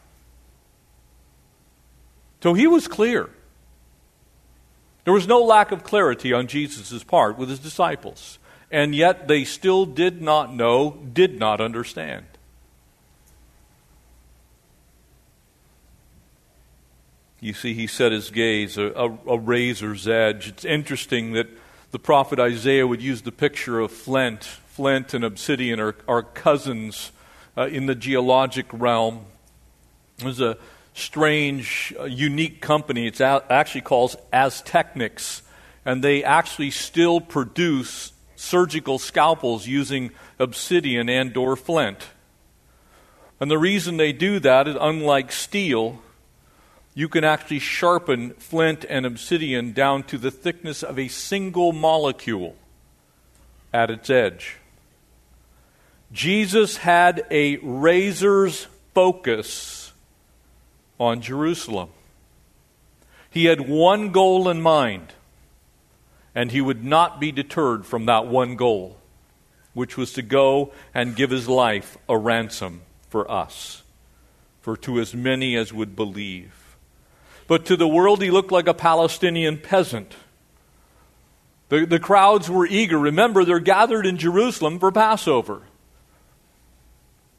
So 2.41 2.53
he 2.53 2.65
was 2.65 2.87
clear. 2.87 3.29
There 5.03 5.13
was 5.13 5.27
no 5.27 5.41
lack 5.41 5.73
of 5.73 5.83
clarity 5.83 6.31
on 6.31 6.47
Jesus' 6.47 7.03
part 7.03 7.37
with 7.37 7.49
his 7.49 7.59
disciples. 7.59 8.39
And 8.71 8.95
yet 8.95 9.27
they 9.27 9.43
still 9.43 9.85
did 9.85 10.21
not 10.21 10.53
know, 10.53 10.97
did 11.13 11.39
not 11.39 11.59
understand. 11.59 12.25
You 17.39 17.53
see, 17.53 17.73
he 17.73 17.85
set 17.85 18.11
his 18.11 18.31
gaze 18.31 18.77
a, 18.77 18.87
a, 18.87 19.17
a, 19.27 19.37
razor's 19.37 20.07
edge. 20.07 20.47
It's 20.47 20.65
interesting 20.65 21.33
that 21.33 21.47
the 21.91 21.99
prophet 21.99 22.39
Isaiah 22.39 22.87
would 22.87 23.01
use 23.01 23.21
the 23.21 23.31
picture 23.31 23.79
of 23.79 23.91
flint. 23.91 24.43
Flint 24.43 25.13
and 25.13 25.23
obsidian 25.23 25.79
are, 25.79 25.95
are 26.07 26.23
cousins 26.23 27.11
uh, 27.55 27.67
in 27.67 27.85
the 27.85 27.93
geologic 27.93 28.65
realm. 28.71 29.25
There's 30.17 30.41
a 30.41 30.57
strange, 30.95 31.93
uh, 31.99 32.05
unique 32.05 32.59
company. 32.59 33.05
It's 33.05 33.19
a- 33.19 33.43
actually 33.51 33.81
called 33.81 34.15
Aztechnics, 34.33 35.43
and 35.85 36.03
they 36.03 36.23
actually 36.23 36.71
still 36.71 37.21
produce 37.21 38.13
surgical 38.35 38.97
scalpels 38.97 39.67
using 39.67 40.11
obsidian 40.39 41.07
and 41.07 41.37
or 41.37 41.55
flint. 41.55 42.07
And 43.39 43.51
the 43.51 43.59
reason 43.59 43.97
they 43.97 44.11
do 44.11 44.39
that 44.39 44.67
is 44.67 44.75
unlike 44.79 45.31
steel, 45.31 46.01
you 46.97 47.07
can 47.07 47.23
actually 47.23 47.59
sharpen 47.59 48.31
flint 48.39 48.83
and 48.89 49.05
obsidian 49.05 49.71
down 49.71 50.01
to 50.01 50.17
the 50.17 50.31
thickness 50.31 50.81
of 50.81 50.97
a 50.97 51.07
single 51.07 51.71
molecule 51.71 52.55
at 53.71 53.91
its 53.91 54.09
edge. 54.09 54.57
Jesus 56.11 56.77
had 56.77 57.23
a 57.29 57.57
razor's 57.57 58.65
focus 58.95 59.93
on 60.99 61.21
Jerusalem. 61.21 61.89
He 63.29 63.45
had 63.45 63.69
one 63.69 64.09
goal 64.11 64.49
in 64.49 64.59
mind, 64.59 65.13
and 66.33 66.51
he 66.51 66.61
would 66.61 66.83
not 66.83 67.19
be 67.19 67.31
deterred 67.31 67.85
from 67.85 68.07
that 68.07 68.25
one 68.25 68.55
goal, 68.55 68.97
which 69.75 69.97
was 69.97 70.13
to 70.13 70.23
go 70.23 70.73
and 70.95 71.15
give 71.15 71.29
his 71.29 71.47
life 71.47 71.95
a 72.09 72.17
ransom 72.17 72.81
for 73.07 73.29
us, 73.29 73.83
for 74.61 74.75
to 74.77 74.99
as 74.99 75.13
many 75.13 75.55
as 75.55 75.71
would 75.71 75.95
believe. 75.95 76.66
But 77.47 77.65
to 77.67 77.77
the 77.77 77.87
world, 77.87 78.21
he 78.21 78.29
looked 78.29 78.51
like 78.51 78.67
a 78.67 78.73
Palestinian 78.73 79.57
peasant. 79.57 80.15
The, 81.69 81.85
the 81.85 81.99
crowds 81.99 82.49
were 82.49 82.65
eager. 82.65 82.97
Remember, 82.97 83.43
they're 83.43 83.59
gathered 83.59 84.05
in 84.05 84.17
Jerusalem 84.17 84.79
for 84.79 84.91
Passover. 84.91 85.63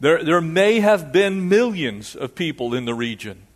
There, 0.01 0.23
there 0.23 0.41
may 0.41 0.81
have 0.81 1.13
been 1.13 1.49
millions 1.49 2.15
of 2.15 2.35
people 2.35 2.75
in 2.75 2.85
the 2.85 2.95
region. 2.95 3.47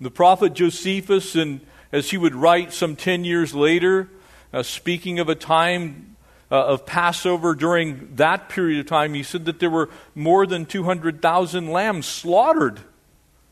The 0.00 0.10
prophet 0.10 0.54
Josephus, 0.54 1.34
and 1.34 1.60
as 1.90 2.10
he 2.10 2.16
would 2.16 2.34
write 2.34 2.72
some 2.72 2.94
10 2.94 3.24
years 3.24 3.54
later, 3.54 4.08
uh, 4.52 4.62
speaking 4.62 5.18
of 5.18 5.28
a 5.28 5.34
time 5.34 6.16
uh, 6.50 6.66
of 6.66 6.86
Passover 6.86 7.54
during 7.54 8.14
that 8.16 8.48
period 8.48 8.78
of 8.80 8.86
time, 8.86 9.14
he 9.14 9.22
said 9.22 9.44
that 9.46 9.58
there 9.58 9.70
were 9.70 9.90
more 10.14 10.46
than 10.46 10.64
200,000 10.64 11.68
lambs 11.68 12.06
slaughtered 12.06 12.80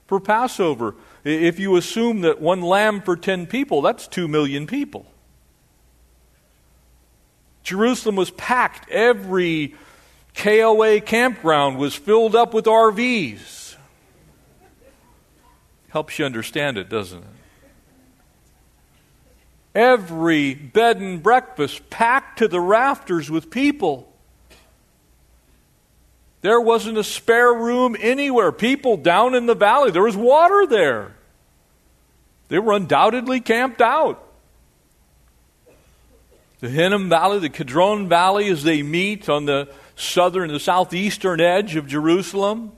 for 0.07 0.21
Passover. 0.21 0.95
If 1.27 1.59
you 1.59 1.75
assume 1.75 2.21
that 2.21 2.41
one 2.41 2.63
lamb 2.63 3.03
for 3.03 3.17
10 3.17 3.49
people, 3.49 3.83
that's 3.83 4.07
2 4.07 4.29
million 4.29 4.69
people. 4.69 5.07
Jerusalem 7.65 8.15
was 8.15 8.31
packed. 8.31 8.89
Every 8.89 9.75
KOA 10.37 11.01
campground 11.01 11.79
was 11.79 11.97
filled 11.97 12.37
up 12.37 12.55
with 12.55 12.67
RVs. 12.67 13.75
Helps 15.89 16.17
you 16.17 16.25
understand 16.25 16.79
it, 16.79 16.89
doesn't 16.89 17.25
it? 17.25 17.29
Every 19.75 20.55
bed 20.55 20.99
and 21.01 21.21
breakfast 21.21 21.91
packed 21.91 22.39
to 22.39 22.47
the 22.47 22.61
rafters 22.61 23.33
with 23.33 23.51
people. 23.51 24.13
There 26.43 26.61
wasn't 26.61 26.99
a 26.99 27.05
spare 27.05 27.53
room 27.53 27.97
anywhere. 27.99 28.53
People 28.53 28.97
down 28.97 29.35
in 29.35 29.47
the 29.47 29.57
valley, 29.57 29.91
there 29.91 30.05
was 30.05 30.17
water 30.17 30.69
there. 30.69 31.16
They 32.49 32.59
were 32.59 32.73
undoubtedly 32.73 33.41
camped 33.41 33.83
out. 33.83 34.23
The 36.61 36.69
Hinnom 36.69 37.09
Valley, 37.09 37.39
the 37.39 37.49
Kidron 37.49 38.09
Valley, 38.09 38.49
as 38.49 38.63
they 38.63 38.83
meet 38.83 39.29
on 39.29 39.45
the 39.45 39.69
southern, 39.95 40.53
the 40.53 40.61
southeastern 40.61 41.41
edge 41.41 41.77
of 41.77 41.87
Jerusalem, 41.87 42.73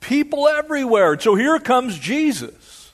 people 0.00 0.48
everywhere. 0.48 1.18
So 1.20 1.34
here 1.34 1.58
comes 1.58 1.98
Jesus. 1.98 2.92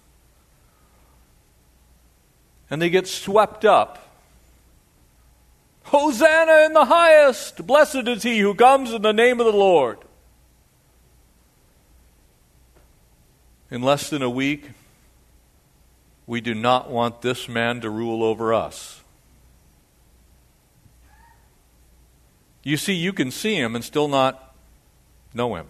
And 2.69 2.83
they 2.83 2.91
get 2.91 3.07
swept 3.07 3.65
up. 3.65 4.03
Hosanna 5.85 6.65
in 6.67 6.73
the 6.73 6.85
highest! 6.85 7.65
Blessed 7.65 8.09
is 8.09 8.25
he 8.25 8.41
who 8.41 8.55
comes 8.55 8.93
in 8.93 9.03
the 9.03 9.13
name 9.13 9.39
of 9.39 9.47
the 9.47 9.53
Lord. 9.53 9.99
In 13.71 13.83
less 13.83 14.11
than 14.11 14.21
a 14.21 14.31
week, 14.31 14.71
we 16.27 16.41
do 16.41 16.55
not 16.55 16.91
want 16.91 17.23
this 17.23 17.49
man 17.49 17.81
to 17.81 17.91
rule 17.91 18.25
over 18.25 18.53
us. 18.53 19.01
You 22.63 22.77
see, 22.77 22.95
you 22.95 23.13
can 23.13 23.31
see 23.31 23.55
him 23.55 23.77
and 23.77 23.85
still 23.85 24.09
not 24.09 24.55
know 25.33 25.55
him. 25.55 25.67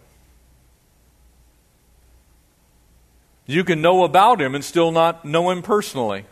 You 3.46 3.64
can 3.64 3.82
know 3.82 4.02
about 4.02 4.40
him 4.40 4.54
and 4.54 4.64
still 4.64 4.90
not 4.90 5.24
know 5.24 5.50
him 5.50 5.62
personally. 5.62 6.24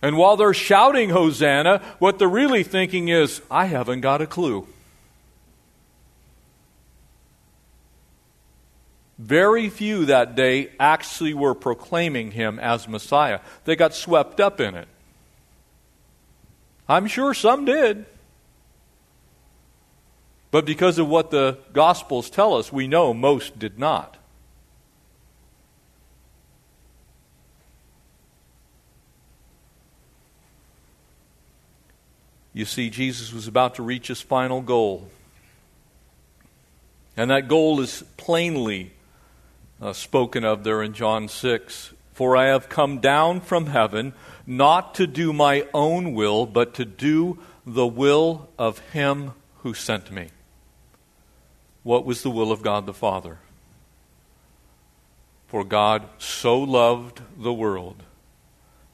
And 0.00 0.16
while 0.16 0.36
they're 0.36 0.54
shouting 0.54 1.10
Hosanna, 1.10 1.82
what 1.98 2.18
they're 2.18 2.28
really 2.28 2.62
thinking 2.62 3.08
is, 3.08 3.42
I 3.50 3.66
haven't 3.66 4.02
got 4.02 4.22
a 4.22 4.26
clue. 4.26 4.68
Very 9.18 9.68
few 9.68 10.06
that 10.06 10.34
day 10.34 10.70
actually 10.80 11.34
were 11.34 11.54
proclaiming 11.54 12.32
him 12.32 12.58
as 12.58 12.88
Messiah. 12.88 13.40
They 13.64 13.76
got 13.76 13.94
swept 13.94 14.40
up 14.40 14.60
in 14.60 14.74
it. 14.74 14.88
I'm 16.88 17.06
sure 17.06 17.32
some 17.32 17.64
did. 17.64 18.06
But 20.50 20.64
because 20.64 20.98
of 20.98 21.08
what 21.08 21.30
the 21.30 21.58
Gospels 21.72 22.28
tell 22.28 22.54
us, 22.54 22.72
we 22.72 22.86
know 22.86 23.14
most 23.14 23.58
did 23.58 23.78
not. 23.78 24.16
You 32.52 32.64
see, 32.64 32.88
Jesus 32.88 33.32
was 33.32 33.48
about 33.48 33.74
to 33.76 33.82
reach 33.82 34.06
his 34.06 34.20
final 34.20 34.60
goal. 34.60 35.08
And 37.16 37.30
that 37.30 37.48
goal 37.48 37.80
is 37.80 38.04
plainly 38.16 38.92
uh, 39.84 39.92
spoken 39.92 40.44
of 40.44 40.64
there 40.64 40.82
in 40.82 40.94
John 40.94 41.28
6. 41.28 41.92
For 42.14 42.36
I 42.36 42.46
have 42.46 42.70
come 42.70 43.00
down 43.00 43.42
from 43.42 43.66
heaven 43.66 44.14
not 44.46 44.94
to 44.94 45.06
do 45.06 45.32
my 45.32 45.66
own 45.74 46.14
will, 46.14 46.46
but 46.46 46.74
to 46.74 46.86
do 46.86 47.38
the 47.66 47.86
will 47.86 48.48
of 48.58 48.78
him 48.90 49.32
who 49.58 49.74
sent 49.74 50.10
me. 50.10 50.28
What 51.82 52.06
was 52.06 52.22
the 52.22 52.30
will 52.30 52.50
of 52.50 52.62
God 52.62 52.86
the 52.86 52.94
Father? 52.94 53.38
For 55.48 55.64
God 55.64 56.08
so 56.18 56.58
loved 56.58 57.20
the 57.36 57.52
world 57.52 58.04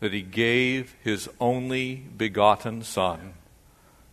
that 0.00 0.12
he 0.12 0.22
gave 0.22 0.96
his 1.05 1.29
only 1.38 1.94
begotten 1.94 2.83
Son, 2.83 3.35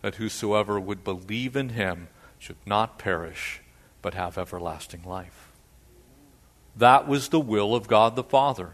that 0.02 0.16
whosoever 0.16 0.80
would 0.80 1.04
believe 1.04 1.56
in 1.56 1.70
him 1.70 2.08
should 2.38 2.58
not 2.68 3.00
perish, 3.00 3.62
but 4.02 4.14
have 4.14 4.38
everlasting 4.38 5.04
life. 5.04 5.47
That 6.78 7.08
was 7.08 7.30
the 7.30 7.40
will 7.40 7.76
of 7.76 7.88
God 7.88 8.16
the 8.16 8.24
Father. 8.24 8.74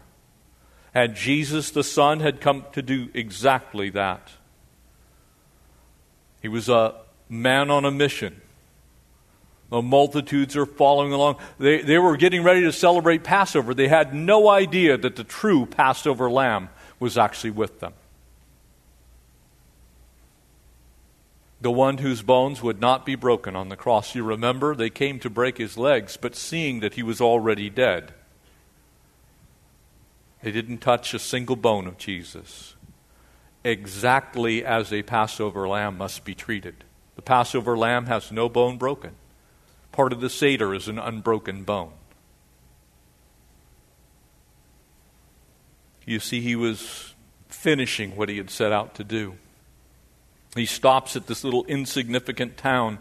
And 0.94 1.14
Jesus 1.14 1.70
the 1.70 1.84
Son 1.84 2.20
had 2.20 2.40
come 2.40 2.64
to 2.72 2.82
do 2.82 3.08
exactly 3.14 3.90
that. 3.90 4.30
He 6.40 6.48
was 6.48 6.68
a 6.68 6.94
man 7.28 7.70
on 7.70 7.84
a 7.84 7.90
mission. 7.90 8.40
The 9.70 9.82
multitudes 9.82 10.56
are 10.56 10.66
following 10.66 11.12
along. 11.12 11.36
They, 11.58 11.80
they 11.80 11.98
were 11.98 12.16
getting 12.16 12.42
ready 12.42 12.60
to 12.62 12.72
celebrate 12.72 13.24
Passover. 13.24 13.74
They 13.74 13.88
had 13.88 14.14
no 14.14 14.48
idea 14.48 14.96
that 14.98 15.16
the 15.16 15.24
true 15.24 15.66
Passover 15.66 16.30
lamb 16.30 16.68
was 17.00 17.18
actually 17.18 17.50
with 17.50 17.80
them. 17.80 17.94
The 21.64 21.70
one 21.70 21.96
whose 21.96 22.20
bones 22.20 22.62
would 22.62 22.78
not 22.78 23.06
be 23.06 23.14
broken 23.14 23.56
on 23.56 23.70
the 23.70 23.76
cross. 23.76 24.14
You 24.14 24.22
remember, 24.22 24.74
they 24.74 24.90
came 24.90 25.18
to 25.20 25.30
break 25.30 25.56
his 25.56 25.78
legs, 25.78 26.18
but 26.18 26.36
seeing 26.36 26.80
that 26.80 26.92
he 26.92 27.02
was 27.02 27.22
already 27.22 27.70
dead, 27.70 28.12
they 30.42 30.52
didn't 30.52 30.78
touch 30.78 31.14
a 31.14 31.18
single 31.18 31.56
bone 31.56 31.86
of 31.86 31.96
Jesus. 31.96 32.74
Exactly 33.64 34.62
as 34.62 34.92
a 34.92 35.02
Passover 35.04 35.66
lamb 35.66 35.96
must 35.96 36.26
be 36.26 36.34
treated. 36.34 36.84
The 37.16 37.22
Passover 37.22 37.78
lamb 37.78 38.06
has 38.06 38.30
no 38.30 38.50
bone 38.50 38.76
broken. 38.76 39.12
Part 39.90 40.12
of 40.12 40.20
the 40.20 40.28
Seder 40.28 40.74
is 40.74 40.86
an 40.86 40.98
unbroken 40.98 41.64
bone. 41.64 41.92
You 46.04 46.20
see, 46.20 46.42
he 46.42 46.56
was 46.56 47.14
finishing 47.48 48.16
what 48.16 48.28
he 48.28 48.36
had 48.36 48.50
set 48.50 48.70
out 48.70 48.94
to 48.96 49.04
do. 49.04 49.38
He 50.54 50.66
stops 50.66 51.16
at 51.16 51.26
this 51.26 51.42
little 51.42 51.64
insignificant 51.64 52.56
town. 52.56 52.98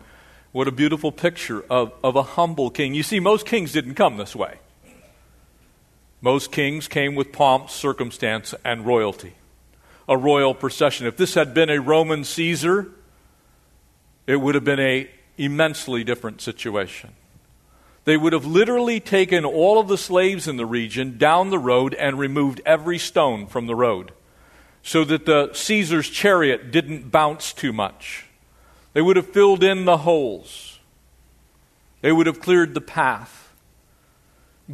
What 0.52 0.68
a 0.68 0.72
beautiful 0.72 1.12
picture 1.12 1.64
of, 1.70 1.94
of 2.04 2.16
a 2.16 2.24
humble 2.24 2.70
king. 2.70 2.94
You 2.94 3.04
see, 3.04 3.20
most 3.20 3.46
kings 3.46 3.72
didn't 3.72 3.96
come 3.96 4.18
this 4.18 4.36
way. 4.36 4.60
Most 6.22 6.52
kings 6.52 6.88
came 6.88 7.16
with 7.16 7.32
pomp, 7.32 7.70
circumstance, 7.70 8.56
and 8.64 8.86
royalty. 8.86 9.34
A 10.08 10.18
royal 10.18 10.54
procession. 10.54 11.06
If 11.06 11.18
this 11.18 11.34
had 11.34 11.54
been 11.54 11.70
a 11.70 11.80
Roman 11.80 12.24
Caesar, 12.24 12.90
it 14.26 14.38
would 14.38 14.56
have 14.56 14.64
been 14.64 14.80
a 14.80 15.10
immensely 15.38 16.04
different 16.04 16.42
situation. 16.42 17.12
They 18.06 18.18
would 18.18 18.34
have 18.34 18.46
literally 18.46 19.00
taken 19.00 19.46
all 19.46 19.80
of 19.80 19.88
the 19.88 19.98
slaves 19.98 20.48
in 20.48 20.58
the 20.58 20.66
region 20.66 21.18
down 21.18 21.50
the 21.50 21.60
road 21.60 21.94
and 21.94 22.20
removed 22.20 22.62
every 22.66 22.98
stone 22.98 23.48
from 23.48 23.66
the 23.66 23.76
road 23.76 24.12
so 24.84 25.06
that 25.06 25.26
the 25.26 25.52
Caesar's 25.54 26.10
chariot 26.10 26.70
didn't 26.70 27.10
bounce 27.10 27.54
too 27.54 27.72
much. 27.72 28.26
They 28.92 29.02
would 29.02 29.16
have 29.16 29.30
filled 29.30 29.64
in 29.64 29.86
the 29.86 29.98
holes. 29.98 30.80
They 32.02 32.12
would 32.12 32.28
have 32.28 32.42
cleared 32.42 32.74
the 32.74 32.82
path. 32.82 33.54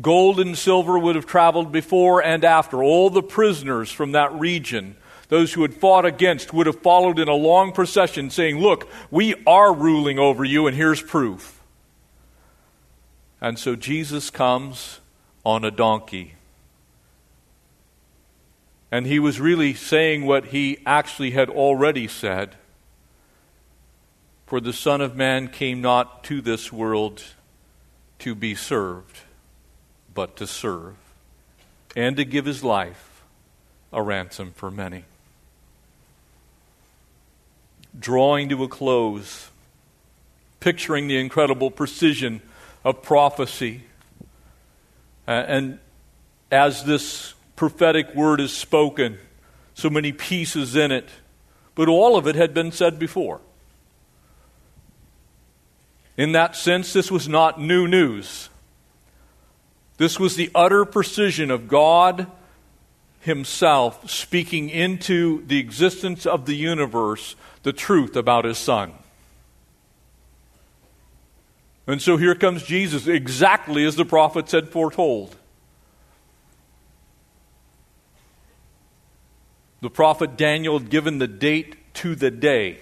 Gold 0.02 0.40
and 0.40 0.58
silver 0.58 0.98
would 0.98 1.16
have 1.16 1.28
traveled 1.28 1.72
before 1.72 2.24
and 2.24 2.44
after. 2.44 2.84
All 2.84 3.12
the 3.12 3.24
prisoners 3.24 3.92
from 3.92 4.12
that 4.14 4.34
region, 4.34 4.98
those 5.30 5.54
who 5.54 5.62
had 5.62 5.76
fought 5.76 6.06
against, 6.06 6.54
would 6.54 6.66
have 6.66 6.82
followed 6.82 7.20
in 7.20 7.28
a 7.28 7.34
long 7.34 7.72
procession 7.72 8.32
saying, 8.32 8.60
Look, 8.60 8.90
we 9.12 9.36
are 9.46 9.74
ruling 9.74 10.18
over 10.18 10.44
you, 10.44 10.66
and 10.66 10.76
here's 10.76 11.02
proof. 11.02 11.62
And 13.40 13.58
so 13.58 13.76
Jesus 13.76 14.30
comes 14.30 15.00
on 15.46 15.64
a 15.64 15.72
donkey 15.72 16.34
and 18.92 19.06
he 19.06 19.20
was 19.20 19.40
really 19.40 19.74
saying 19.74 20.26
what 20.26 20.46
he 20.48 20.80
actually 20.86 21.32
had 21.32 21.50
already 21.50 22.08
said. 22.08 22.56
For 24.48 24.60
the 24.60 24.74
Son 24.74 25.00
of 25.00 25.16
Man 25.16 25.48
came 25.48 25.80
not 25.80 26.24
to 26.26 26.42
this 26.42 26.74
world 26.74 27.24
to 28.20 28.34
be 28.34 28.56
served, 28.56 29.20
but 30.14 30.36
to 30.38 30.48
serve, 30.48 30.96
and 31.96 32.18
to 32.18 32.26
give 32.26 32.46
his 32.46 32.64
life 32.64 33.24
a 33.94 34.02
ransom 34.02 34.52
for 34.56 34.72
many. 34.72 35.06
Drawing 37.98 38.50
to 38.50 38.64
a 38.64 38.68
close, 38.68 39.50
picturing 40.60 41.08
the 41.08 41.18
incredible 41.18 41.70
precision 41.70 42.42
of 42.84 43.04
prophecy, 43.04 43.84
and 45.28 45.78
as 46.52 46.84
this 46.84 47.36
prophetic 47.60 48.16
word 48.16 48.40
is 48.40 48.56
spoken, 48.56 49.18
so 49.74 49.90
many 49.90 50.14
pieces 50.14 50.78
in 50.78 50.94
it, 50.94 51.10
but 51.76 51.90
all 51.90 52.16
of 52.16 52.26
it 52.26 52.34
had 52.34 52.54
been 52.54 52.72
said 52.72 52.98
before. 52.98 53.42
In 56.16 56.32
that 56.32 56.56
sense, 56.56 56.94
this 56.94 57.12
was 57.12 57.28
not 57.28 57.60
new 57.60 57.86
news. 57.86 58.48
This 59.98 60.18
was 60.18 60.38
the 60.38 60.50
utter 60.56 60.86
precision 60.86 61.52
of 61.52 61.68
God 61.68 62.28
Himself 63.20 64.10
speaking 64.10 64.70
into 64.70 65.46
the 65.46 65.60
existence 65.60 66.26
of 66.26 66.46
the 66.46 66.56
universe 66.56 67.36
the 67.64 67.74
truth 67.74 68.16
about 68.16 68.46
His 68.46 68.58
Son. 68.58 68.94
And 71.88 72.02
so 72.02 72.16
here 72.16 72.36
comes 72.36 72.64
Jesus, 72.64 73.06
exactly 73.06 73.84
as 73.84 73.98
the 73.98 74.06
prophets 74.06 74.54
had 74.54 74.70
foretold. 74.70 75.36
The 79.82 79.90
prophet 79.90 80.36
Daniel 80.38 80.80
had 80.80 80.90
given 80.90 81.20
the 81.20 81.28
date 81.28 81.94
to 81.96 82.16
the 82.16 82.32
day 82.32 82.80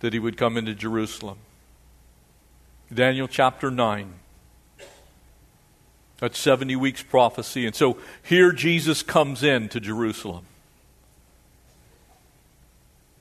that 0.00 0.12
he 0.12 0.18
would 0.18 0.36
come 0.36 0.56
into 0.56 0.74
Jerusalem. 0.74 1.38
Daniel 2.92 3.28
chapter 3.28 3.70
9. 3.70 4.14
That's 6.18 6.38
70 6.38 6.76
weeks 6.76 7.02
prophecy. 7.02 7.66
And 7.66 7.74
so 7.74 7.98
here 8.22 8.52
Jesus 8.52 9.02
comes 9.02 9.42
in 9.42 9.68
to 9.70 9.80
Jerusalem. 9.80 10.46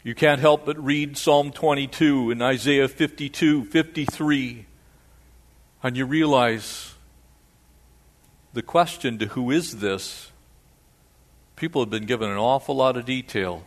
You 0.03 0.15
can't 0.15 0.39
help 0.39 0.65
but 0.65 0.83
read 0.83 1.17
Psalm 1.17 1.51
22 1.51 2.31
and 2.31 2.41
Isaiah 2.41 2.87
52, 2.87 3.65
53. 3.65 4.65
And 5.83 5.97
you 5.97 6.05
realize 6.05 6.93
the 8.53 8.61
question 8.61 9.17
to 9.19 9.25
who 9.27 9.51
is 9.51 9.79
this, 9.79 10.31
people 11.57 11.81
have 11.81 11.89
been 11.89 12.05
given 12.05 12.29
an 12.29 12.37
awful 12.37 12.75
lot 12.75 12.95
of 12.95 13.05
detail. 13.05 13.63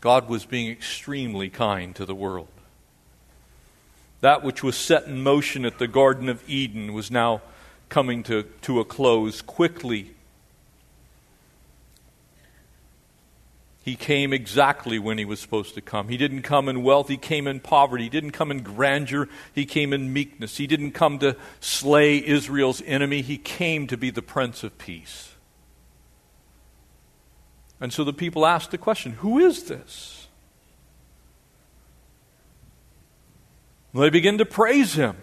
God 0.00 0.28
was 0.28 0.46
being 0.46 0.70
extremely 0.70 1.50
kind 1.50 1.94
to 1.96 2.06
the 2.06 2.14
world. 2.14 2.48
That 4.20 4.42
which 4.42 4.62
was 4.62 4.76
set 4.76 5.04
in 5.04 5.20
motion 5.20 5.64
at 5.64 5.78
the 5.78 5.88
Garden 5.88 6.28
of 6.28 6.48
Eden 6.48 6.92
was 6.92 7.10
now 7.10 7.42
coming 7.88 8.22
to, 8.22 8.44
to 8.62 8.78
a 8.80 8.84
close 8.84 9.42
quickly. 9.42 10.11
He 13.84 13.96
came 13.96 14.32
exactly 14.32 14.98
when 15.00 15.18
he 15.18 15.24
was 15.24 15.40
supposed 15.40 15.74
to 15.74 15.80
come. 15.80 16.08
He 16.08 16.16
didn't 16.16 16.42
come 16.42 16.68
in 16.68 16.84
wealth, 16.84 17.08
he 17.08 17.16
came 17.16 17.48
in 17.48 17.58
poverty. 17.58 18.04
He 18.04 18.10
didn't 18.10 18.30
come 18.30 18.50
in 18.50 18.62
grandeur, 18.62 19.28
he 19.52 19.64
came 19.64 19.92
in 19.92 20.12
meekness. 20.12 20.56
He 20.56 20.68
didn't 20.68 20.92
come 20.92 21.18
to 21.18 21.36
slay 21.60 22.24
Israel's 22.24 22.80
enemy, 22.86 23.22
he 23.22 23.38
came 23.38 23.86
to 23.88 23.96
be 23.96 24.10
the 24.10 24.22
Prince 24.22 24.62
of 24.62 24.78
Peace. 24.78 25.34
And 27.80 27.92
so 27.92 28.04
the 28.04 28.12
people 28.12 28.46
asked 28.46 28.70
the 28.70 28.78
question 28.78 29.12
who 29.12 29.40
is 29.40 29.64
this? 29.64 30.28
They 33.94 34.10
begin 34.10 34.38
to 34.38 34.46
praise 34.46 34.94
him. 34.94 35.16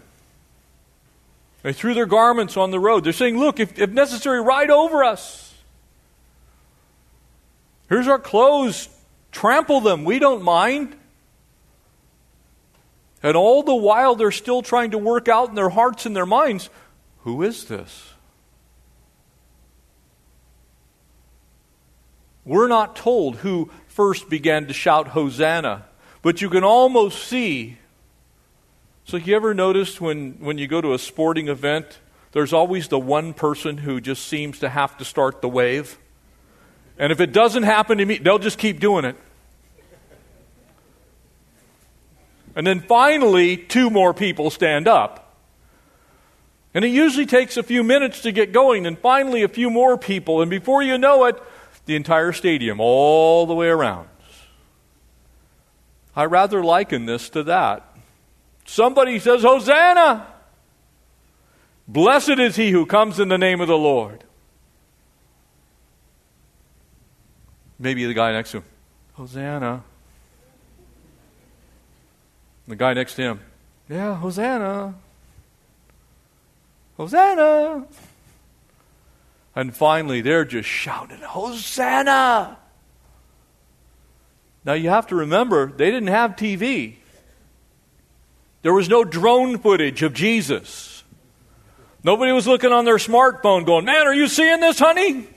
They 1.63 1.74
threw 1.74 1.93
their 1.93 2.06
garments 2.06 2.56
on 2.56 2.72
the 2.72 2.80
road. 2.80 3.04
They're 3.04 3.13
saying, 3.13 3.38
Look, 3.38 3.60
if, 3.60 3.80
if 3.80 3.89
necessary, 3.89 4.41
ride 4.41 4.69
over 4.69 5.04
us. 5.04 5.49
Here's 7.89 8.08
our 8.08 8.19
clothes. 8.19 8.88
Trample 9.32 9.82
them. 9.82 10.06
We 10.06 10.19
don't 10.19 10.43
mind. 10.43 10.95
And 13.21 13.36
all 13.36 13.63
the 13.63 13.75
while, 13.75 14.15
they're 14.15 14.32
still 14.32 14.62
trying 14.62 14.91
to 14.91 14.97
work 14.97 15.28
out 15.28 15.49
in 15.49 15.56
their 15.56 15.69
hearts 15.69 16.06
and 16.06 16.15
their 16.15 16.25
minds 16.25 16.69
who 17.23 17.43
is 17.43 17.65
this? 17.65 18.13
We're 22.45 22.69
not 22.69 22.95
told 22.95 23.38
who 23.38 23.69
first 23.88 24.30
began 24.30 24.67
to 24.67 24.73
shout 24.73 25.10
Hosanna, 25.10 25.86
but 26.21 26.41
you 26.41 26.49
can 26.49 26.63
almost 26.63 27.21
see 27.25 27.78
so, 29.10 29.17
you 29.17 29.36
ever 29.36 29.56
noticed 29.56 29.99
when, 29.99 30.34
when 30.34 30.60
you 30.60 30.67
go 30.67 30.82
to 30.82 30.93
a 30.93 30.99
sporting 30.99 31.47
event, 31.47 31.97
there's 32.32 32.54
always 32.54 32.89
the 32.89 32.99
one 32.99 33.34
person 33.34 33.80
who 33.80 33.99
just 33.99 34.28
seems 34.28 34.60
to 34.60 34.69
have 34.69 34.95
to 34.99 35.04
start 35.04 35.41
the 35.41 35.49
wave? 35.49 35.97
And 37.00 37.14
if 37.14 37.22
it 37.22 37.32
doesn't 37.32 37.64
happen 37.64 37.98
to 37.98 38.06
me, 38.06 38.18
they'll 38.18 38.40
just 38.40 38.60
keep 38.60 38.82
doing 38.82 39.06
it. 39.06 39.16
And 42.56 42.68
then 42.68 42.82
finally, 42.82 43.56
two 43.56 43.90
more 43.90 44.14
people 44.14 44.50
stand 44.50 44.88
up. 44.88 45.34
And 46.74 46.84
it 46.84 46.90
usually 46.90 47.26
takes 47.26 47.56
a 47.56 47.64
few 47.64 47.84
minutes 47.84 48.22
to 48.24 48.32
get 48.34 48.52
going, 48.52 48.86
and 48.86 49.00
finally, 49.00 49.44
a 49.44 49.48
few 49.48 49.70
more 49.70 49.98
people. 49.98 50.42
And 50.42 50.52
before 50.52 50.84
you 50.84 50.98
know 50.98 51.26
it, 51.26 51.42
the 51.86 51.96
entire 51.96 52.34
stadium, 52.34 52.80
all 52.80 53.46
the 53.46 53.56
way 53.56 53.68
around. 53.68 54.10
I 56.16 56.26
rather 56.26 56.64
liken 56.64 57.06
this 57.06 57.30
to 57.30 57.44
that. 57.44 57.96
Somebody 58.66 59.20
says, 59.20 59.42
Hosanna! 59.42 60.28
Blessed 61.88 62.38
is 62.38 62.56
he 62.56 62.72
who 62.72 62.86
comes 62.86 63.20
in 63.20 63.30
the 63.30 63.38
name 63.38 63.62
of 63.62 63.68
the 63.68 63.78
Lord. 63.78 64.24
Maybe 67.80 68.06
the 68.06 68.13
guy 68.13 68.34
next 68.34 68.52
to 68.52 68.58
him, 68.58 68.63
Hosanna. 69.13 69.84
The 72.68 72.76
guy 72.76 72.94
next 72.94 73.15
to 73.15 73.22
him, 73.22 73.39
yeah, 73.89 74.15
Hosanna. 74.15 74.94
Hosanna. 76.98 77.86
And 79.56 79.76
finally, 79.76 80.22
they're 80.22 80.46
just 80.46 80.68
shouting, 80.70 81.22
Hosanna. 81.22 82.58
Now 84.65 84.74
you 84.74 84.89
have 84.89 85.08
to 85.08 85.15
remember, 85.15 85.72
they 85.72 85.89
didn't 85.89 86.10
have 86.10 86.36
TV. 86.36 86.96
There 88.62 88.74
was 88.74 88.89
no 88.89 89.04
drone 89.04 89.58
footage 89.58 90.04
of 90.04 90.13
Jesus. 90.13 91.04
Nobody 92.04 92.32
was 92.32 92.46
looking 92.46 92.72
on 92.72 92.86
their 92.86 92.98
smartphone 92.98 93.65
going, 93.65 93.86
Man, 93.86 94.06
are 94.06 94.13
you 94.13 94.28
seeing 94.28 94.60
this, 94.60 94.80
honey? 94.80 95.28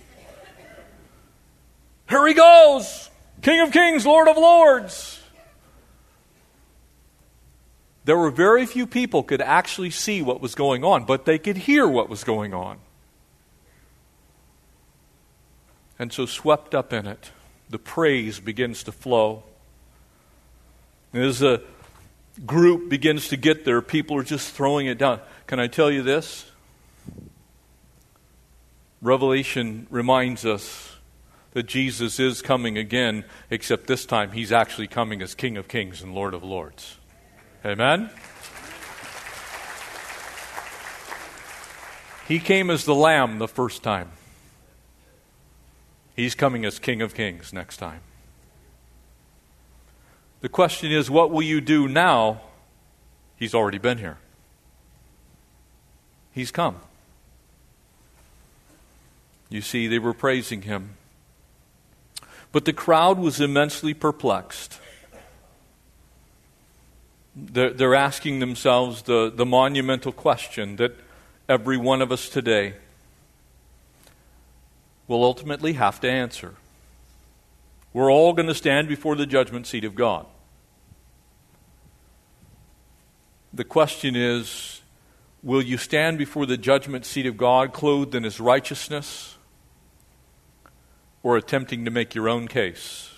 Here 2.13 2.27
he 2.27 2.35
goes 2.35 3.09
King 3.41 3.63
of 3.63 3.73
Kings, 3.73 4.05
Lord 4.05 4.29
of 4.29 4.37
Lords. 4.37 5.19
There 8.05 8.19
were 8.19 8.31
very 8.31 8.67
few 8.67 8.87
people 8.87 9.23
could 9.23 9.41
actually 9.41 9.89
see 9.89 10.21
what 10.21 10.43
was 10.43 10.55
going 10.55 10.85
on, 10.85 11.05
but 11.05 11.25
they 11.25 11.39
could 11.39 11.57
hear 11.57 11.89
what 11.89 12.11
was 12.11 12.23
going 12.23 12.53
on. 12.53 12.77
And 15.99 16.13
so, 16.13 16.27
swept 16.27 16.75
up 16.75 16.93
in 16.93 17.07
it, 17.07 17.31
the 17.71 17.79
praise 17.79 18.41
begins 18.41 18.83
to 18.83 18.93
flow. 18.93 19.45
There's 21.13 21.41
a 21.41 21.63
group 22.45 22.91
begins 22.91 23.29
to 23.29 23.39
get 23.39 23.65
there, 23.65 23.81
people 23.81 24.19
are 24.19 24.23
just 24.23 24.53
throwing 24.53 24.87
it 24.87 24.99
down. 24.99 25.21
Can 25.47 25.59
I 25.59 25.67
tell 25.67 25.91
you 25.91 26.03
this? 26.03 26.45
Revelation 29.01 29.87
reminds 29.91 30.45
us 30.45 30.92
that 31.53 31.65
Jesus 31.65 32.19
is 32.19 32.43
coming 32.43 32.79
again, 32.79 33.25
except 33.51 33.87
this 33.87 34.07
time 34.07 34.33
he's 34.33 34.53
actually 34.53 34.87
coming 34.87 35.21
as 35.23 35.35
King 35.35 35.57
of 35.57 35.69
Kings 35.69 36.03
and 36.03 36.15
Lord 36.15 36.35
of 36.35 36.43
Lords. 36.43 36.99
Amen? 37.65 38.11
He 42.27 42.39
came 42.39 42.71
as 42.71 42.85
the 42.85 42.95
Lamb 42.95 43.39
the 43.39 43.49
first 43.49 43.83
time. 43.83 44.11
He's 46.17 46.35
coming 46.35 46.65
as 46.65 46.79
King 46.79 47.03
of 47.03 47.15
Kings 47.15 47.53
next 47.53 47.77
time. 47.79 48.01
The 50.41 50.49
question 50.49 50.91
is, 50.91 51.11
what 51.11 51.31
will 51.31 51.43
you 51.43 51.61
do 51.61 51.89
now? 51.89 52.41
He's 53.37 53.55
already 53.55 53.79
been 53.79 53.99
here. 53.99 54.19
He's 56.33 56.51
come. 56.51 56.77
You 59.49 59.61
see, 59.61 59.87
they 59.87 59.99
were 59.99 60.15
praising 60.15 60.63
him. 60.63 60.97
But 62.53 62.67
the 62.67 62.73
crowd 62.75 63.19
was 63.19 63.41
immensely 63.41 63.95
perplexed. 63.95 64.79
They're, 67.35 67.71
they're, 67.71 67.95
asking 67.95 68.41
themselves 68.41 69.03
the, 69.03 69.33
the 69.35 69.47
monumental 69.47 70.13
question 70.13 70.77
that 70.77 70.95
every 71.49 71.79
one 71.79 72.03
of 72.03 72.13
us 72.13 72.29
today 72.29 72.75
will 75.09 75.25
ultimately 75.25 75.73
have 75.73 75.99
to 76.01 76.11
answer. 76.11 76.55
We're 77.95 78.13
all 78.13 78.35
going 78.35 78.49
to 78.49 78.55
stand 78.55 78.87
before 78.87 79.17
the 79.17 79.25
judgment 79.25 79.67
seat 79.67 79.85
of 79.85 79.95
God. 79.95 80.27
The 83.55 83.65
question 83.65 84.15
is 84.15 84.83
will 85.43 85.63
you 85.63 85.77
stand 85.79 86.19
before 86.19 86.47
the 86.47 86.57
judgment 86.57 87.05
seat 87.05 87.27
of 87.27 87.37
God 87.37 87.73
clothed 87.73 88.15
in 88.15 88.25
his 88.25 88.41
righteousness 88.41 89.37
or 91.23 91.37
attempting 91.37 91.85
to 91.85 91.91
make 91.91 92.15
your 92.15 92.29
own 92.29 92.49
case 92.49 93.11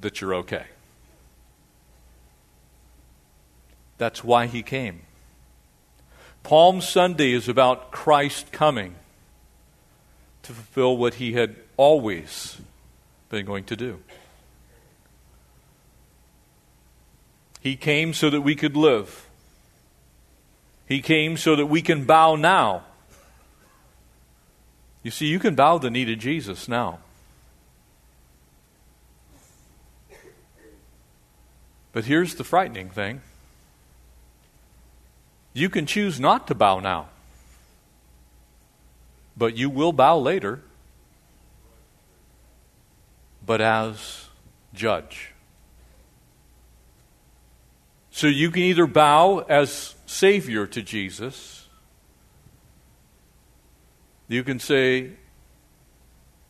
that 0.00 0.20
you're 0.20 0.34
okay? 0.34 0.66
That's 3.98 4.24
why 4.24 4.46
he 4.46 4.62
came. 4.62 5.02
Palm 6.42 6.80
Sunday 6.80 7.32
is 7.32 7.48
about 7.48 7.90
Christ 7.90 8.52
coming 8.52 8.96
to 10.42 10.52
fulfill 10.52 10.96
what 10.96 11.14
he 11.14 11.32
had 11.32 11.56
always 11.76 12.58
been 13.30 13.46
going 13.46 13.64
to 13.64 13.76
do. 13.76 14.00
He 17.60 17.76
came 17.76 18.12
so 18.12 18.28
that 18.28 18.42
we 18.42 18.54
could 18.54 18.76
live. 18.76 19.26
He 20.86 21.00
came 21.00 21.38
so 21.38 21.56
that 21.56 21.66
we 21.66 21.80
can 21.80 22.04
bow 22.04 22.36
now. 22.36 22.82
You 25.02 25.10
see, 25.10 25.26
you 25.26 25.38
can 25.38 25.54
bow 25.54 25.78
the 25.78 25.90
knee 25.90 26.04
to 26.04 26.14
Jesus 26.14 26.68
now. 26.68 26.98
But 31.94 32.06
here's 32.06 32.34
the 32.34 32.44
frightening 32.44 32.90
thing 32.90 33.22
you 35.54 35.70
can 35.70 35.86
choose 35.86 36.18
not 36.18 36.48
to 36.48 36.54
bow 36.54 36.80
now, 36.80 37.06
but 39.36 39.56
you 39.56 39.70
will 39.70 39.92
bow 39.92 40.18
later, 40.18 40.60
but 43.46 43.60
as 43.60 44.26
judge. 44.74 45.30
So 48.10 48.26
you 48.26 48.50
can 48.50 48.62
either 48.62 48.88
bow 48.88 49.38
as 49.48 49.94
Savior 50.06 50.66
to 50.66 50.82
Jesus. 50.82 51.68
You 54.26 54.42
can 54.42 54.58
say, 54.58 55.10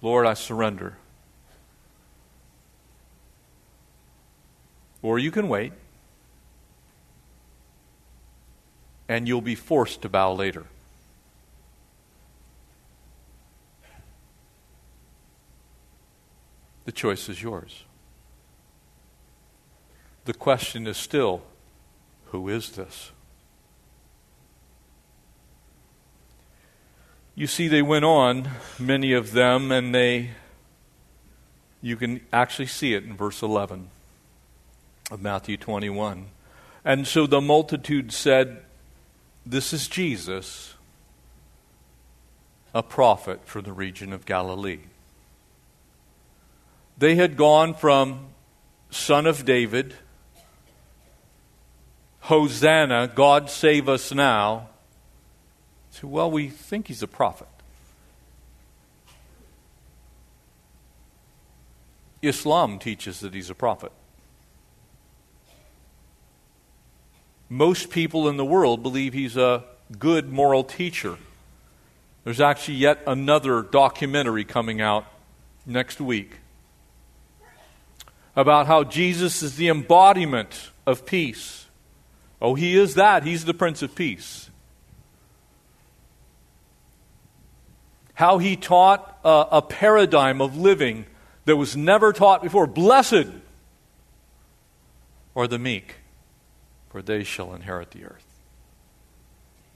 Lord, 0.01 0.27
I 0.27 0.33
surrender. 0.33 0.97
Or 5.05 5.21
you 5.21 5.31
can 5.31 5.49
wait. 5.49 5.73
and 9.09 9.29
you'll 9.29 9.40
be 9.40 9.55
forced 9.55 10.03
to 10.03 10.09
bow 10.09 10.33
later. 10.33 10.64
The 16.85 16.93
choice 16.93 17.29
is 17.29 17.43
yours. 17.43 17.85
The 20.27 20.35
question 20.35 20.87
is 20.87 20.97
still 20.97 21.43
who 22.27 22.49
is 22.49 22.71
this? 22.71 23.11
You 27.35 27.47
see, 27.47 27.69
they 27.69 27.83
went 27.83 28.05
on, 28.05 28.49
many 28.79 29.12
of 29.12 29.33
them, 29.33 29.73
and 29.73 29.95
they, 29.95 30.31
you 31.83 31.97
can 31.97 32.21
actually 32.33 32.67
see 32.67 32.95
it 32.95 33.03
in 33.03 33.17
verse 33.17 33.43
11 33.43 33.88
of 35.11 35.21
Matthew 35.21 35.57
21. 35.57 36.27
And 36.85 37.07
so 37.07 37.27
the 37.27 37.40
multitude 37.40 38.12
said, 38.12 38.62
This 39.45 39.73
is 39.73 39.88
Jesus, 39.88 40.75
a 42.75 42.83
prophet 42.83 43.40
for 43.45 43.62
the 43.62 43.73
region 43.73 44.12
of 44.12 44.27
Galilee. 44.27 44.81
They 46.97 47.17
had 47.17 47.37
gone 47.37 47.75
from 47.75 48.27
son 48.90 49.27
of 49.27 49.45
David, 49.45 49.95
Hosanna, 52.21 53.11
God 53.14 53.51
save 53.51 53.88
us 53.88 54.12
now, 54.12 54.69
to, 55.97 56.07
well, 56.07 56.31
we 56.31 56.49
think 56.49 56.88
he's 56.88 57.03
a 57.03 57.09
prophet. 57.09 57.49
Islam 62.23 62.79
teaches 62.79 63.21
that 63.21 63.35
he's 63.35 63.51
a 63.51 63.55
prophet. 63.55 63.93
Most 67.55 67.88
people 67.88 68.29
in 68.29 68.37
the 68.37 68.45
world 68.45 68.83
believe 68.83 69.12
he's 69.12 69.37
a 69.37 69.62
good 69.97 70.29
moral 70.29 70.64
teacher. 70.64 71.19
There's 72.25 72.40
actually 72.40 72.79
yet 72.79 72.99
another 73.07 73.62
documentary 73.62 74.43
coming 74.43 74.81
out 74.81 75.07
next 75.64 76.01
week 76.01 76.38
about 78.35 78.67
how 78.67 78.83
Jesus 78.83 79.40
is 79.40 79.55
the 79.55 79.69
embodiment 79.69 80.73
of 80.85 81.07
peace. 81.07 81.67
Oh, 82.43 82.57
he 82.57 82.77
is 82.77 82.97
that. 82.97 83.23
He's 83.23 83.45
the 83.45 83.55
Prince 83.55 83.83
of 83.83 83.95
Peace. 83.95 84.51
How 88.14 88.38
he 88.38 88.57
taught 88.57 89.21
a, 89.25 89.47
a 89.53 89.62
paradigm 89.62 90.40
of 90.40 90.57
living 90.57 91.07
that 91.45 91.55
was 91.55 91.77
never 91.77 92.12
taught 92.12 92.43
before. 92.43 92.67
Blessed 92.67 93.29
are 95.37 95.47
the 95.47 95.61
meek, 95.61 95.99
for 96.95 97.03
they 97.03 97.25
shall 97.25 97.53
inherit 97.53 97.91
the 97.91 98.05
earth. 98.05 98.25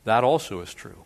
That 0.05 0.23
also 0.23 0.61
is 0.61 0.73
true. 0.73 1.03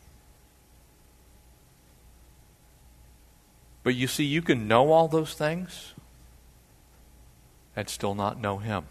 But 3.82 3.94
you 3.94 4.06
see, 4.06 4.24
you 4.24 4.42
can 4.42 4.68
know 4.68 4.92
all 4.92 5.08
those 5.08 5.32
things 5.32 5.94
and 7.74 7.88
still 7.88 8.14
not 8.14 8.38
know 8.38 8.58
Him. 8.58 8.84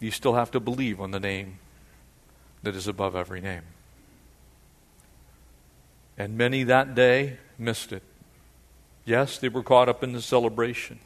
You 0.00 0.10
still 0.10 0.32
have 0.34 0.50
to 0.52 0.58
believe 0.58 0.98
on 0.98 1.10
the 1.10 1.20
name 1.20 1.58
that 2.62 2.74
is 2.74 2.88
above 2.88 3.14
every 3.14 3.42
name. 3.42 3.64
And 6.16 6.38
many 6.38 6.62
that 6.62 6.94
day 6.94 7.36
missed 7.58 7.92
it. 7.92 8.02
Yes, 9.04 9.36
they 9.36 9.50
were 9.50 9.62
caught 9.62 9.90
up 9.90 10.02
in 10.02 10.14
the 10.14 10.22
celebration. 10.22 11.00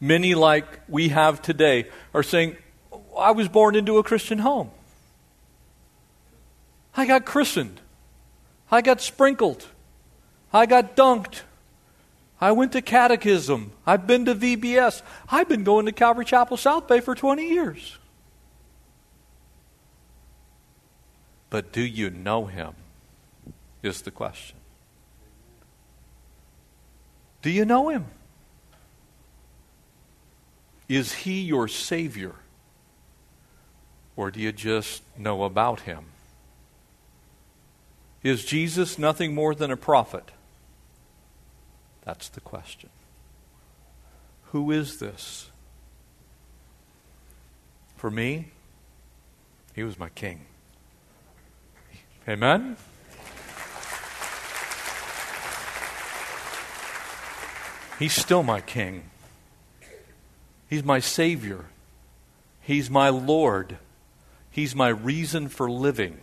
Many, 0.00 0.34
like 0.34 0.80
we 0.88 1.08
have 1.08 1.40
today, 1.42 1.86
are 2.12 2.22
saying, 2.22 2.56
I 3.18 3.30
was 3.30 3.48
born 3.48 3.74
into 3.74 3.98
a 3.98 4.02
Christian 4.02 4.38
home. 4.38 4.70
I 6.96 7.06
got 7.06 7.24
christened. 7.24 7.80
I 8.70 8.82
got 8.82 9.00
sprinkled. 9.00 9.66
I 10.52 10.66
got 10.66 10.96
dunked. 10.96 11.42
I 12.40 12.52
went 12.52 12.72
to 12.72 12.82
catechism. 12.82 13.72
I've 13.86 14.06
been 14.06 14.26
to 14.26 14.34
VBS. 14.34 15.02
I've 15.28 15.48
been 15.48 15.64
going 15.64 15.86
to 15.86 15.92
Calvary 15.92 16.24
Chapel 16.24 16.56
South 16.56 16.86
Bay 16.86 17.00
for 17.00 17.14
20 17.14 17.48
years. 17.48 17.98
But 21.48 21.72
do 21.72 21.80
you 21.80 22.10
know 22.10 22.46
him? 22.46 22.74
Is 23.82 24.02
the 24.02 24.10
question. 24.10 24.56
Do 27.40 27.50
you 27.50 27.64
know 27.64 27.88
him? 27.88 28.06
Is 30.88 31.12
he 31.12 31.40
your 31.40 31.68
Savior? 31.68 32.34
Or 34.14 34.30
do 34.30 34.40
you 34.40 34.52
just 34.52 35.02
know 35.18 35.44
about 35.44 35.80
him? 35.80 36.06
Is 38.22 38.44
Jesus 38.44 38.98
nothing 38.98 39.34
more 39.34 39.54
than 39.54 39.70
a 39.70 39.76
prophet? 39.76 40.30
That's 42.04 42.28
the 42.28 42.40
question. 42.40 42.90
Who 44.52 44.70
is 44.70 44.98
this? 44.98 45.50
For 47.96 48.10
me, 48.10 48.52
he 49.74 49.82
was 49.82 49.98
my 49.98 50.08
king. 50.08 50.46
Amen? 52.28 52.76
He's 57.98 58.12
still 58.12 58.42
my 58.42 58.60
king. 58.60 59.10
He's 60.68 60.84
my 60.84 61.00
Savior. 61.00 61.66
He's 62.60 62.90
my 62.90 63.08
Lord. 63.08 63.78
He's 64.50 64.74
my 64.74 64.88
reason 64.88 65.48
for 65.48 65.70
living. 65.70 66.18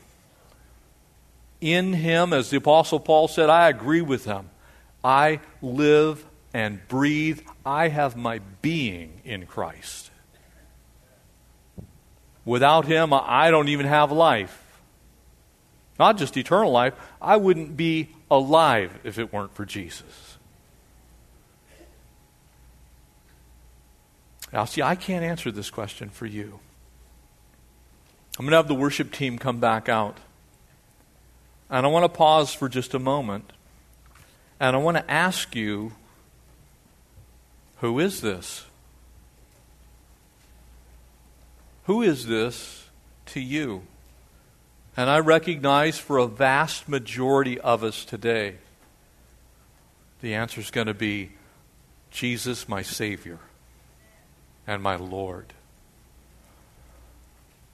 In 1.62 1.94
Him, 1.94 2.34
as 2.34 2.50
the 2.50 2.58
Apostle 2.58 3.00
Paul 3.00 3.28
said, 3.28 3.50
I 3.50 3.70
agree 3.70 4.02
with 4.02 4.26
him. 4.26 4.50
I 5.04 5.40
live 5.62 6.26
and 6.54 6.86
breathe. 6.88 7.42
I 7.66 7.88
have 7.88 8.18
my 8.18 8.40
being 8.62 9.22
in 9.24 9.46
Christ. 9.46 10.12
Without 12.44 12.86
Him, 12.86 13.14
I 13.14 13.52
don't 13.52 13.70
even 13.70 13.86
have 13.86 14.12
life. 14.12 14.60
Not 15.98 16.18
just 16.18 16.36
eternal 16.36 16.72
life, 16.72 16.94
I 17.22 17.38
wouldn't 17.38 17.78
be 17.78 18.10
alive 18.30 19.00
if 19.04 19.18
it 19.18 19.32
weren't 19.32 19.54
for 19.54 19.66
Jesus. 19.66 20.23
Now, 24.54 24.66
see, 24.66 24.84
I 24.84 24.94
can't 24.94 25.26
answer 25.26 25.52
this 25.52 25.72
question 25.72 26.10
for 26.10 26.28
you. 26.28 26.60
I'm 28.38 28.46
going 28.46 28.52
to 28.52 28.58
have 28.58 28.68
the 28.68 28.76
worship 28.76 29.12
team 29.12 29.40
come 29.40 29.60
back 29.60 29.90
out. 29.90 30.20
And 31.72 31.88
I 31.88 31.90
want 31.90 32.04
to 32.04 32.10
pause 32.10 32.54
for 32.54 32.70
just 32.70 32.94
a 32.94 33.00
moment 33.00 33.52
and 34.60 34.76
I 34.76 34.80
want 34.80 34.96
to 34.98 35.12
ask 35.12 35.56
you 35.56 35.94
who 37.78 38.00
is 38.00 38.22
this? 38.22 38.66
Who 41.86 42.04
is 42.04 42.28
this 42.28 42.86
to 43.28 43.42
you? 43.42 43.84
And 44.96 45.10
I 45.10 45.20
recognize 45.20 45.98
for 45.98 46.20
a 46.20 46.28
vast 46.28 46.88
majority 46.88 47.60
of 47.60 47.84
us 47.84 48.06
today, 48.06 48.56
the 50.22 50.36
answer 50.36 50.62
is 50.62 50.70
going 50.70 50.88
to 50.88 50.94
be 50.94 51.32
Jesus, 52.12 52.70
my 52.70 52.84
Savior 52.84 53.40
and 54.68 54.82
my 54.82 54.96
Lord. 54.96 55.54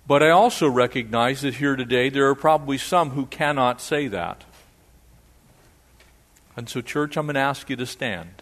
But 0.07 0.23
I 0.23 0.29
also 0.31 0.67
recognize 0.67 1.41
that 1.41 1.55
here 1.55 1.75
today 1.75 2.09
there 2.09 2.27
are 2.29 2.35
probably 2.35 2.77
some 2.77 3.11
who 3.11 3.27
cannot 3.27 3.79
say 3.79 4.07
that. 4.07 4.43
And 6.57 6.67
so, 6.67 6.81
church, 6.81 7.15
I'm 7.15 7.25
going 7.25 7.35
to 7.35 7.41
ask 7.41 7.69
you 7.69 7.75
to 7.75 7.85
stand. 7.85 8.41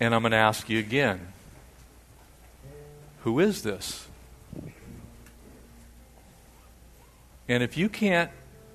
And 0.00 0.14
I'm 0.14 0.22
going 0.22 0.32
to 0.32 0.38
ask 0.38 0.68
you 0.68 0.78
again 0.78 1.32
who 3.20 3.38
is 3.38 3.62
this? 3.62 4.08
And 7.48 7.62
if 7.62 7.76
you 7.76 7.88
can't 7.88 8.30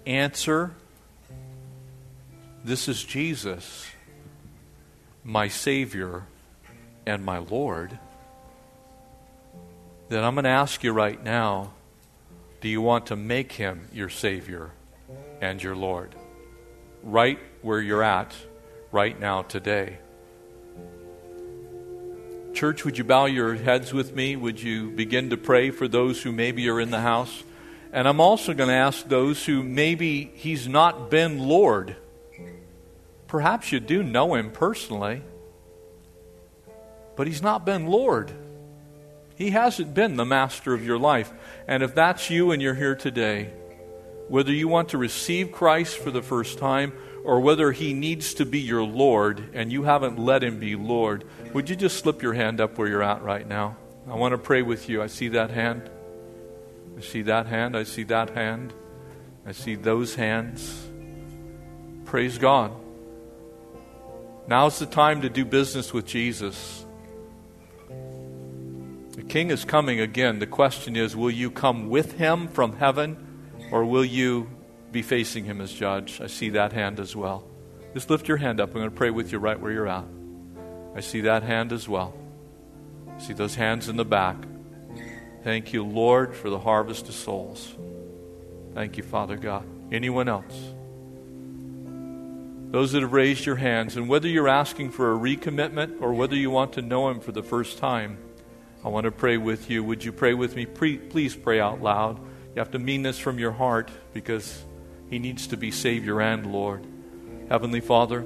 answer, 0.05 0.71
this 2.67 2.89
is 2.89 3.01
Jesus, 3.01 3.87
my 5.23 5.47
Savior 5.47 6.23
and 7.05 7.23
my 7.23 7.37
Lord, 7.37 7.97
then 10.09 10.21
I'm 10.21 10.35
going 10.35 10.43
to 10.43 10.49
ask 10.49 10.83
you 10.83 10.91
right 10.91 11.21
now 11.23 11.71
do 12.59 12.67
you 12.67 12.81
want 12.81 13.05
to 13.05 13.15
make 13.15 13.53
him 13.53 13.87
your 13.93 14.09
Savior 14.09 14.71
and 15.39 15.63
your 15.63 15.75
Lord? 15.75 16.13
Right 17.03 17.39
where 17.61 17.79
you're 17.79 18.03
at, 18.03 18.33
right 18.91 19.17
now, 19.17 19.43
today. 19.43 19.99
Church, 22.53 22.83
would 22.83 22.97
you 22.97 23.03
bow 23.05 23.25
your 23.27 23.55
heads 23.55 23.93
with 23.93 24.13
me? 24.13 24.35
Would 24.35 24.61
you 24.61 24.89
begin 24.89 25.29
to 25.29 25.37
pray 25.37 25.69
for 25.69 25.87
those 25.87 26.21
who 26.21 26.33
maybe 26.33 26.67
are 26.67 26.81
in 26.81 26.89
the 26.89 26.99
house? 26.99 27.43
And 27.93 28.07
I'm 28.07 28.19
also 28.19 28.53
going 28.53 28.69
to 28.69 28.75
ask 28.75 29.07
those 29.07 29.45
who 29.45 29.63
maybe 29.63 30.31
he's 30.33 30.67
not 30.67 31.09
been 31.09 31.39
Lord. 31.39 31.95
Perhaps 33.27 33.71
you 33.71 33.79
do 33.79 34.03
know 34.03 34.35
him 34.35 34.51
personally. 34.51 35.21
but 37.15 37.27
He's 37.27 37.41
not 37.41 37.65
been 37.65 37.87
Lord. 37.87 38.31
He 39.35 39.51
hasn't 39.51 39.93
been 39.93 40.15
the 40.15 40.25
master 40.25 40.73
of 40.73 40.85
your 40.85 40.97
life. 40.97 41.31
And 41.67 41.83
if 41.83 41.93
that's 41.93 42.29
you 42.29 42.51
and 42.51 42.61
you're 42.61 42.73
here 42.73 42.95
today, 42.95 43.51
whether 44.29 44.51
you 44.51 44.67
want 44.67 44.89
to 44.89 44.97
receive 44.97 45.51
Christ 45.51 45.97
for 45.97 46.11
the 46.11 46.21
first 46.21 46.57
time 46.57 46.93
or 47.23 47.39
whether 47.39 47.71
He 47.71 47.93
needs 47.93 48.33
to 48.35 48.45
be 48.45 48.59
your 48.59 48.83
Lord 48.83 49.49
and 49.53 49.71
you 49.71 49.83
haven't 49.83 50.17
let 50.17 50.43
Him 50.43 50.59
be 50.59 50.75
Lord, 50.75 51.23
would 51.53 51.69
you 51.69 51.75
just 51.75 51.97
slip 51.97 52.21
your 52.21 52.33
hand 52.33 52.59
up 52.61 52.77
where 52.77 52.87
you're 52.87 53.03
at 53.03 53.21
right 53.21 53.47
now? 53.47 53.77
I 54.09 54.15
want 54.15 54.31
to 54.31 54.37
pray 54.37 54.61
with 54.61 54.89
you. 54.89 55.01
I 55.01 55.07
see 55.07 55.27
that 55.29 55.49
hand. 55.51 55.89
I 56.97 57.01
see 57.01 57.23
that 57.23 57.45
hand. 57.45 57.75
I 57.75 57.83
see 57.83 58.03
that 58.03 58.31
hand. 58.31 58.73
I 59.45 59.51
see 59.51 59.75
those 59.75 60.15
hands. 60.15 60.87
Praise 62.05 62.37
God. 62.37 62.71
Now's 64.47 64.79
the 64.79 64.85
time 64.85 65.21
to 65.21 65.29
do 65.29 65.43
business 65.43 65.93
with 65.93 66.05
Jesus. 66.05 66.85
The 67.89 69.23
King 69.27 69.49
is 69.51 69.65
coming 69.65 69.99
again. 69.99 70.39
The 70.39 70.47
question 70.47 70.95
is 70.95 71.15
will 71.15 71.31
you 71.31 71.51
come 71.51 71.89
with 71.89 72.13
him 72.13 72.47
from 72.47 72.77
heaven 72.77 73.17
or 73.71 73.83
will 73.83 74.05
you 74.05 74.49
be 74.91 75.01
facing 75.01 75.43
him 75.43 75.59
as 75.59 75.73
judge? 75.73 76.21
I 76.21 76.27
see 76.27 76.49
that 76.51 76.71
hand 76.71 76.99
as 77.01 77.15
well. 77.15 77.43
Just 77.93 78.09
lift 78.09 78.27
your 78.27 78.37
hand 78.37 78.61
up. 78.61 78.69
I'm 78.69 78.75
going 78.75 78.89
to 78.89 78.95
pray 78.95 79.09
with 79.09 79.31
you 79.33 79.39
right 79.39 79.59
where 79.59 79.71
you're 79.71 79.87
at. 79.87 80.05
I 80.95 81.01
see 81.01 81.21
that 81.21 81.43
hand 81.43 81.73
as 81.73 81.89
well. 81.89 82.13
See 83.17 83.33
those 83.33 83.55
hands 83.55 83.89
in 83.89 83.97
the 83.97 84.05
back. 84.05 84.37
Thank 85.43 85.73
you, 85.73 85.83
Lord, 85.83 86.35
for 86.35 86.49
the 86.49 86.59
harvest 86.59 87.09
of 87.09 87.15
souls. 87.15 87.75
Thank 88.73 88.97
you, 88.97 89.03
Father 89.03 89.35
God. 89.35 89.65
Anyone 89.91 90.29
else? 90.29 90.53
Those 92.69 92.91
that 92.91 93.01
have 93.01 93.13
raised 93.13 93.45
your 93.45 93.55
hands, 93.55 93.95
and 93.95 94.09
whether 94.09 94.27
you're 94.27 94.49
asking 94.49 94.91
for 94.91 95.13
a 95.13 95.17
recommitment 95.17 96.01
or 96.01 96.13
whether 96.13 96.35
you 96.35 96.51
want 96.51 96.73
to 96.73 96.81
know 96.81 97.09
Him 97.09 97.21
for 97.21 97.31
the 97.31 97.43
first 97.43 97.77
time, 97.77 98.17
I 98.83 98.89
want 98.89 99.05
to 99.05 99.11
pray 99.11 99.37
with 99.37 99.69
you. 99.69 99.83
Would 99.85 100.03
you 100.03 100.11
pray 100.11 100.33
with 100.33 100.55
me? 100.55 100.65
Please 100.65 101.33
pray 101.33 101.61
out 101.61 101.81
loud. 101.81 102.19
You 102.19 102.59
have 102.59 102.71
to 102.71 102.79
mean 102.79 103.03
this 103.03 103.17
from 103.17 103.39
your 103.39 103.53
heart 103.53 103.89
because 104.13 104.63
He 105.09 105.17
needs 105.17 105.47
to 105.47 105.57
be 105.57 105.71
Savior 105.71 106.21
and 106.21 106.51
Lord. 106.51 106.85
Heavenly 107.47 107.79
Father, 107.79 108.25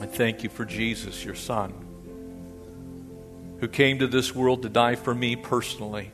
I 0.00 0.06
thank 0.06 0.42
you 0.42 0.48
for 0.48 0.64
Jesus, 0.64 1.22
your 1.22 1.34
Son, 1.34 1.74
who 3.60 3.68
came 3.68 3.98
to 3.98 4.06
this 4.06 4.34
world 4.34 4.62
to 4.62 4.70
die 4.70 4.94
for 4.94 5.14
me 5.14 5.36
personally. 5.36 6.10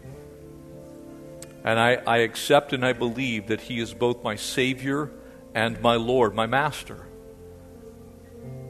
And 1.62 1.78
I, 1.78 1.94
I 2.04 2.18
accept 2.18 2.72
and 2.72 2.84
I 2.84 2.94
believe 2.94 3.46
that 3.46 3.60
He 3.60 3.78
is 3.78 3.94
both 3.94 4.24
my 4.24 4.34
Savior 4.34 5.10
and 5.56 5.80
my 5.80 5.94
Lord, 5.96 6.34
my 6.34 6.44
Master. 6.44 7.06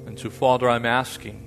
And 0.07 0.17
so, 0.17 0.31
Father, 0.31 0.71
I'm 0.71 0.87
asking 0.87 1.45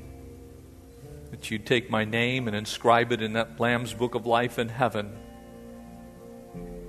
that 1.32 1.50
you'd 1.50 1.66
take 1.66 1.90
my 1.90 2.04
name 2.04 2.48
and 2.48 2.58
inscribe 2.58 3.14
it 3.14 3.22
in 3.22 3.34
that 3.34 3.58
Lamb's 3.58 3.94
Book 3.94 4.16
of 4.16 4.26
Life 4.26 4.60
in 4.60 4.68
heaven. 4.68 5.18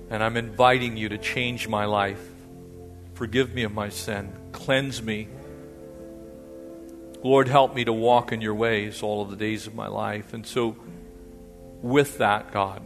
And 0.09 0.21
I'm 0.21 0.35
inviting 0.35 0.97
you 0.97 1.07
to 1.07 1.17
change 1.17 1.69
my 1.69 1.85
life. 1.85 2.21
Forgive 3.13 3.53
me 3.53 3.63
of 3.63 3.73
my 3.73 3.87
sin. 3.87 4.33
Cleanse 4.51 5.01
me. 5.01 5.29
Lord, 7.23 7.47
help 7.47 7.73
me 7.73 7.85
to 7.85 7.93
walk 7.93 8.33
in 8.33 8.41
your 8.41 8.55
ways 8.55 9.01
all 9.01 9.21
of 9.21 9.29
the 9.29 9.37
days 9.37 9.65
of 9.65 9.73
my 9.73 9.87
life. 9.87 10.33
And 10.33 10.45
so, 10.45 10.75
with 11.81 12.17
that, 12.17 12.51
God, 12.51 12.81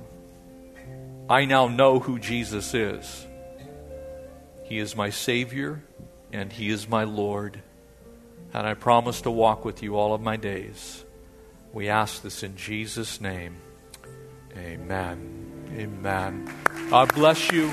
I 1.28 1.46
now 1.46 1.68
know 1.68 2.00
who 2.00 2.20
Jesus 2.20 2.76
is. 2.76 3.25
He 4.66 4.80
is 4.80 4.96
my 4.96 5.12
Savior 5.12 5.84
and 6.34 6.52
He 6.52 6.70
is 6.70 6.90
my 6.90 7.04
Lord. 7.04 7.62
And 8.52 8.66
I 8.66 8.74
promise 8.74 9.22
to 9.22 9.32
walk 9.32 9.64
with 9.64 9.84
you 9.84 9.96
all 9.96 10.14
of 10.14 10.22
my 10.22 10.38
days. 10.38 11.06
We 11.72 11.88
ask 11.90 12.22
this 12.24 12.42
in 12.42 12.56
Jesus' 12.58 13.22
name. 13.22 13.58
Amen. 14.58 15.70
Amen. 15.78 16.52
God 16.90 17.14
bless 17.14 17.52
you. 17.52 17.72